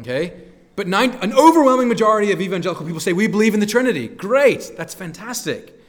Okay? 0.00 0.42
But 0.76 0.86
nine, 0.86 1.12
an 1.22 1.32
overwhelming 1.32 1.88
majority 1.88 2.30
of 2.30 2.42
evangelical 2.42 2.84
people 2.84 3.00
say 3.00 3.14
we 3.14 3.28
believe 3.28 3.54
in 3.54 3.60
the 3.60 3.66
Trinity. 3.66 4.08
Great, 4.08 4.72
that's 4.76 4.92
fantastic. 4.92 5.80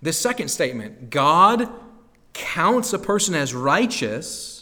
The 0.00 0.14
second 0.14 0.48
statement 0.48 1.10
God 1.10 1.68
counts 2.32 2.94
a 2.94 2.98
person 2.98 3.34
as 3.34 3.52
righteous, 3.52 4.57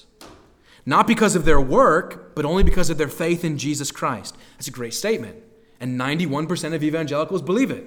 not 0.86 1.08
because 1.08 1.34
of 1.34 1.44
their 1.44 1.60
work, 1.60 2.34
but 2.36 2.44
only 2.44 2.62
because 2.62 2.88
of 2.88 2.96
their 2.96 3.08
faith 3.08 3.44
in 3.44 3.58
Jesus 3.58 3.90
Christ. 3.90 4.36
That's 4.52 4.68
a 4.68 4.70
great 4.70 4.94
statement. 4.94 5.36
And 5.80 6.00
91% 6.00 6.72
of 6.74 6.82
evangelicals 6.82 7.42
believe 7.42 7.72
it. 7.72 7.84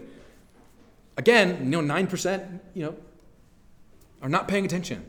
Again, 1.17 1.71
you 1.71 1.81
know, 1.81 1.93
9%, 1.93 2.59
you 2.73 2.83
know, 2.83 2.95
are 4.21 4.29
not 4.29 4.47
paying 4.47 4.65
attention. 4.65 5.05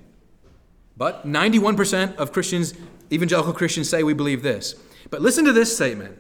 But 0.97 1.27
91% 1.27 2.17
of 2.17 2.33
Christians, 2.33 2.75
evangelical 3.13 3.53
Christians, 3.53 3.89
say 3.89 4.03
we 4.03 4.15
believe 4.15 4.43
this. 4.43 4.77
But 5.11 5.21
listen 5.21 5.45
to 5.45 5.53
this 5.53 5.75
statement 5.75 6.19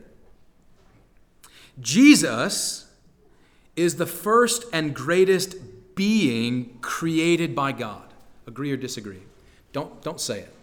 Jesus 1.80 2.92
is 3.76 3.96
the 3.96 4.06
first 4.06 4.64
and 4.72 4.94
greatest 4.94 5.54
being 5.94 6.78
created 6.80 7.54
by 7.54 7.72
God. 7.72 8.12
Agree 8.46 8.72
or 8.72 8.76
disagree? 8.76 9.22
Don't, 9.72 10.02
don't 10.02 10.20
say 10.20 10.40
it. 10.40 10.54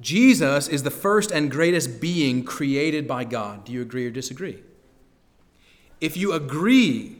Jesus 0.00 0.68
is 0.68 0.82
the 0.82 0.90
first 0.90 1.30
and 1.30 1.50
greatest 1.50 2.00
being 2.00 2.44
created 2.44 3.06
by 3.06 3.24
God. 3.24 3.64
Do 3.64 3.72
you 3.72 3.82
agree 3.82 4.06
or 4.06 4.10
disagree? 4.10 4.62
If 6.00 6.16
you 6.16 6.32
agree 6.32 7.16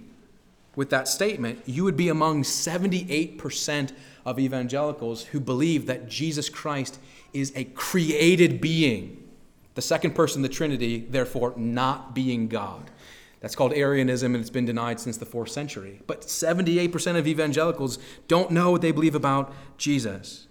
with 0.77 0.91
that 0.91 1.09
statement, 1.09 1.61
you 1.67 1.85
would 1.85 1.97
be 1.97 2.09
among 2.09 2.43
78% 2.43 3.93
of 4.25 4.39
evangelicals 4.39 5.25
who 5.25 5.41
believe 5.41 5.87
that 5.87 6.09
Jesus 6.09 6.49
Christ 6.49 6.99
is 7.33 7.53
a 7.55 7.65
created 7.65 8.61
being, 8.61 9.29
the 9.75 9.83
second 9.83 10.15
person 10.15 10.43
of 10.43 10.51
the 10.51 10.55
Trinity, 10.55 11.01
therefore 11.01 11.53
not 11.57 12.15
being 12.15 12.49
God. 12.49 12.91
That's 13.41 13.57
called 13.57 13.73
Arianism, 13.73 14.35
and 14.35 14.41
it's 14.41 14.51
been 14.51 14.67
denied 14.67 15.01
since 15.01 15.17
the 15.17 15.27
fourth 15.27 15.51
century. 15.51 16.03
But 16.07 16.23
78% 16.23 17.19
of 17.19 17.27
evangelicals 17.27 17.99
don't 18.29 18.51
know 18.51 18.71
what 18.71 18.83
they 18.83 18.93
believe 18.93 19.15
about 19.15 19.53
Jesus. 19.79 20.47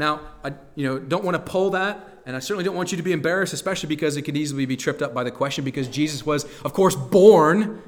Now, 0.00 0.20
I 0.42 0.54
you 0.76 0.86
know, 0.86 0.98
don't 0.98 1.24
want 1.24 1.34
to 1.34 1.42
pull 1.42 1.70
that, 1.70 2.22
and 2.24 2.34
I 2.34 2.38
certainly 2.38 2.64
don't 2.64 2.74
want 2.74 2.90
you 2.90 2.96
to 2.96 3.02
be 3.02 3.12
embarrassed, 3.12 3.52
especially 3.52 3.90
because 3.90 4.16
it 4.16 4.22
could 4.22 4.36
easily 4.36 4.64
be 4.64 4.74
tripped 4.74 5.02
up 5.02 5.12
by 5.12 5.24
the 5.24 5.30
question, 5.30 5.62
because 5.62 5.88
Jesus 5.88 6.24
was, 6.24 6.44
of 6.64 6.72
course, 6.72 6.96
born, 6.96 7.82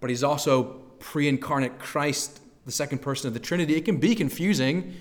but 0.00 0.10
he's 0.10 0.22
also 0.22 0.82
pre 0.98 1.28
incarnate 1.28 1.78
Christ, 1.78 2.40
the 2.66 2.70
second 2.70 2.98
person 2.98 3.28
of 3.28 3.34
the 3.34 3.40
Trinity. 3.40 3.74
It 3.76 3.86
can 3.86 3.96
be 3.96 4.14
confusing. 4.14 4.94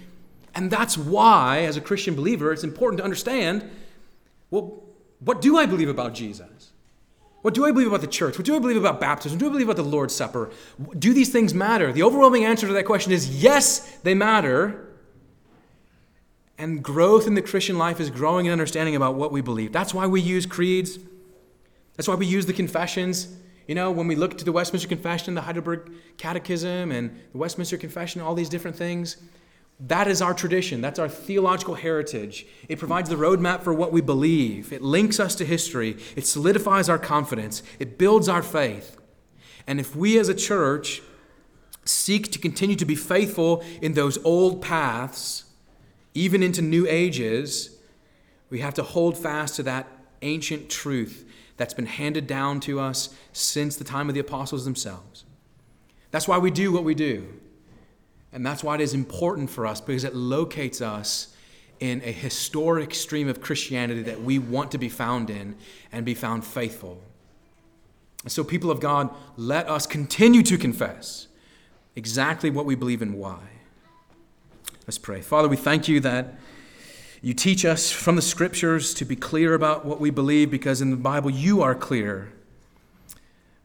And 0.55 0.71
that's 0.71 0.97
why, 0.97 1.63
as 1.63 1.75
a 1.75 1.81
Christian 1.81 2.15
believer, 2.15 2.53
it's 2.53 2.63
important 2.63 2.99
to 2.99 3.03
understand 3.03 3.69
well, 4.49 4.83
what 5.19 5.41
do 5.41 5.57
I 5.57 5.65
believe 5.65 5.87
about 5.87 6.13
Jesus? 6.13 6.71
What 7.41 7.53
do 7.53 7.65
I 7.65 7.71
believe 7.71 7.87
about 7.87 8.01
the 8.01 8.07
church? 8.07 8.37
What 8.37 8.45
do 8.45 8.55
I 8.55 8.59
believe 8.59 8.77
about 8.77 8.99
baptism? 8.99 9.37
What 9.37 9.39
do 9.39 9.47
I 9.47 9.51
believe 9.51 9.67
about 9.67 9.81
the 9.81 9.89
Lord's 9.89 10.13
Supper? 10.13 10.51
Do 10.97 11.13
these 11.13 11.29
things 11.29 11.53
matter? 11.53 11.93
The 11.93 12.03
overwhelming 12.03 12.43
answer 12.43 12.67
to 12.67 12.73
that 12.73 12.85
question 12.85 13.11
is 13.13 13.41
yes, 13.41 13.97
they 14.03 14.13
matter. 14.13 14.90
And 16.61 16.83
growth 16.83 17.25
in 17.25 17.33
the 17.33 17.41
Christian 17.41 17.79
life 17.79 17.99
is 17.99 18.11
growing 18.11 18.45
in 18.45 18.51
understanding 18.51 18.95
about 18.95 19.15
what 19.15 19.31
we 19.31 19.41
believe. 19.41 19.73
That's 19.73 19.95
why 19.95 20.05
we 20.05 20.21
use 20.21 20.45
creeds. 20.45 20.99
That's 21.97 22.07
why 22.07 22.13
we 22.13 22.27
use 22.27 22.45
the 22.45 22.53
confessions. 22.53 23.35
You 23.67 23.73
know, 23.73 23.89
when 23.89 24.05
we 24.05 24.15
look 24.15 24.37
to 24.37 24.45
the 24.45 24.51
Westminster 24.51 24.87
Confession, 24.87 25.33
the 25.33 25.41
Heidelberg 25.41 25.91
Catechism, 26.17 26.91
and 26.91 27.19
the 27.31 27.37
Westminster 27.39 27.77
Confession, 27.77 28.21
all 28.21 28.35
these 28.35 28.47
different 28.47 28.77
things, 28.77 29.17
that 29.79 30.07
is 30.07 30.21
our 30.21 30.35
tradition. 30.35 30.81
That's 30.81 30.99
our 30.99 31.09
theological 31.09 31.73
heritage. 31.73 32.45
It 32.69 32.77
provides 32.77 33.09
the 33.09 33.15
roadmap 33.15 33.63
for 33.63 33.73
what 33.73 33.91
we 33.91 34.01
believe. 34.01 34.71
It 34.71 34.83
links 34.83 35.19
us 35.19 35.33
to 35.37 35.45
history. 35.45 35.97
It 36.15 36.27
solidifies 36.27 36.89
our 36.89 36.99
confidence. 36.99 37.63
It 37.79 37.97
builds 37.97 38.29
our 38.29 38.43
faith. 38.43 38.97
And 39.65 39.79
if 39.79 39.95
we 39.95 40.19
as 40.19 40.29
a 40.29 40.35
church 40.35 41.01
seek 41.85 42.31
to 42.33 42.37
continue 42.37 42.75
to 42.75 42.85
be 42.85 42.93
faithful 42.93 43.63
in 43.81 43.93
those 43.93 44.23
old 44.23 44.61
paths, 44.61 45.45
even 46.13 46.43
into 46.43 46.61
new 46.61 46.87
ages, 46.87 47.77
we 48.49 48.59
have 48.59 48.73
to 48.75 48.83
hold 48.83 49.17
fast 49.17 49.55
to 49.55 49.63
that 49.63 49.87
ancient 50.21 50.69
truth 50.69 51.25
that's 51.57 51.73
been 51.73 51.85
handed 51.85 52.27
down 52.27 52.59
to 52.61 52.79
us 52.79 53.15
since 53.33 53.75
the 53.75 53.83
time 53.83 54.09
of 54.09 54.15
the 54.15 54.21
apostles 54.21 54.65
themselves. 54.65 55.25
That's 56.11 56.27
why 56.27 56.37
we 56.37 56.51
do 56.51 56.71
what 56.71 56.83
we 56.83 56.95
do. 56.95 57.27
And 58.33 58.45
that's 58.45 58.63
why 58.63 58.75
it 58.75 58.81
is 58.81 58.93
important 58.93 59.49
for 59.49 59.65
us 59.65 59.81
because 59.81 60.03
it 60.03 60.15
locates 60.15 60.81
us 60.81 61.35
in 61.79 62.01
a 62.03 62.11
historic 62.11 62.93
stream 62.93 63.27
of 63.27 63.41
Christianity 63.41 64.03
that 64.03 64.21
we 64.21 64.37
want 64.39 64.71
to 64.71 64.77
be 64.77 64.89
found 64.89 65.29
in 65.29 65.55
and 65.91 66.05
be 66.05 66.13
found 66.13 66.45
faithful. 66.45 67.01
And 68.23 68.31
So, 68.31 68.43
people 68.43 68.69
of 68.69 68.79
God, 68.79 69.09
let 69.35 69.67
us 69.67 69.87
continue 69.87 70.43
to 70.43 70.57
confess 70.57 71.27
exactly 71.95 72.49
what 72.49 72.65
we 72.65 72.75
believe 72.75 73.01
and 73.01 73.15
why. 73.15 73.39
Let's 74.91 74.97
pray. 74.97 75.21
Father, 75.21 75.47
we 75.47 75.55
thank 75.55 75.87
you 75.87 76.01
that 76.01 76.33
you 77.21 77.33
teach 77.33 77.63
us 77.63 77.93
from 77.93 78.17
the 78.17 78.21
scriptures 78.21 78.93
to 78.95 79.05
be 79.05 79.15
clear 79.15 79.53
about 79.53 79.85
what 79.85 80.01
we 80.01 80.09
believe 80.09 80.51
because 80.51 80.81
in 80.81 80.89
the 80.89 80.97
Bible 80.97 81.29
you 81.29 81.61
are 81.61 81.73
clear. 81.73 82.33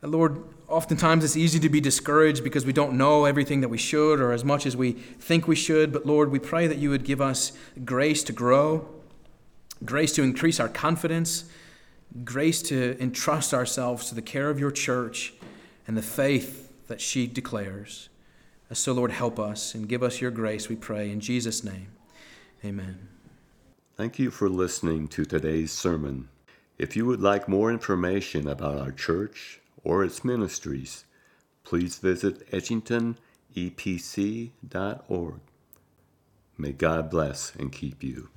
Lord, 0.03 0.45
oftentimes 0.69 1.25
it's 1.25 1.37
easy 1.37 1.59
to 1.59 1.69
be 1.69 1.81
discouraged 1.81 2.45
because 2.45 2.65
we 2.65 2.73
don't 2.73 2.97
know 2.97 3.25
everything 3.25 3.61
that 3.63 3.69
we 3.69 3.77
should 3.77 4.21
or 4.21 4.31
as 4.31 4.45
much 4.45 4.67
as 4.67 4.77
we 4.77 4.93
think 4.93 5.49
we 5.49 5.57
should. 5.57 5.93
But 5.93 6.07
Lord, 6.07 6.31
we 6.31 6.39
pray 6.39 6.69
that 6.69 6.79
you 6.79 6.91
would 6.91 7.03
give 7.03 7.21
us 7.21 7.51
grace 7.85 8.23
to 8.23 8.33
grow, 8.33 8.89
grace 9.85 10.13
to 10.13 10.23
increase 10.23 10.61
our 10.61 10.69
confidence, 10.69 11.47
grace 12.25 12.63
to 12.63 12.97
entrust 13.03 13.53
ourselves 13.53 14.09
to 14.11 14.15
the 14.15 14.23
care 14.23 14.49
of 14.49 14.61
your 14.61 14.71
church 14.71 15.35
and 15.89 15.97
the 15.97 16.03
faith 16.03 16.87
that 16.87 17.01
she 17.01 17.27
declares. 17.27 18.11
So, 18.73 18.93
Lord, 18.93 19.13
help 19.13 19.39
us 19.39 19.75
and 19.75 19.89
give 19.89 20.03
us 20.03 20.21
your 20.21 20.31
grace, 20.31 20.69
we 20.69 20.77
pray. 20.77 21.11
In 21.11 21.21
Jesus' 21.21 21.63
name, 21.63 21.89
amen. 22.65 23.09
Thank 23.97 24.19
you 24.19 24.31
for 24.31 24.49
listening 24.49 25.09
to 25.09 25.25
today's 25.25 25.73
sermon. 25.73 26.29
If 26.79 26.97
you 26.97 27.07
would 27.07 27.21
like 27.21 27.49
more 27.49 27.71
information 27.71 28.49
about 28.49 28.77
our 28.77 28.93
church, 28.93 29.61
or 29.87 30.03
its 30.03 30.25
ministries, 30.25 31.05
please 31.63 31.99
visit 31.99 32.51
edgingtonepc.org. 32.51 35.41
May 36.59 36.73
God 36.73 37.09
bless 37.09 37.55
and 37.55 37.71
keep 37.71 38.03
you. 38.03 38.29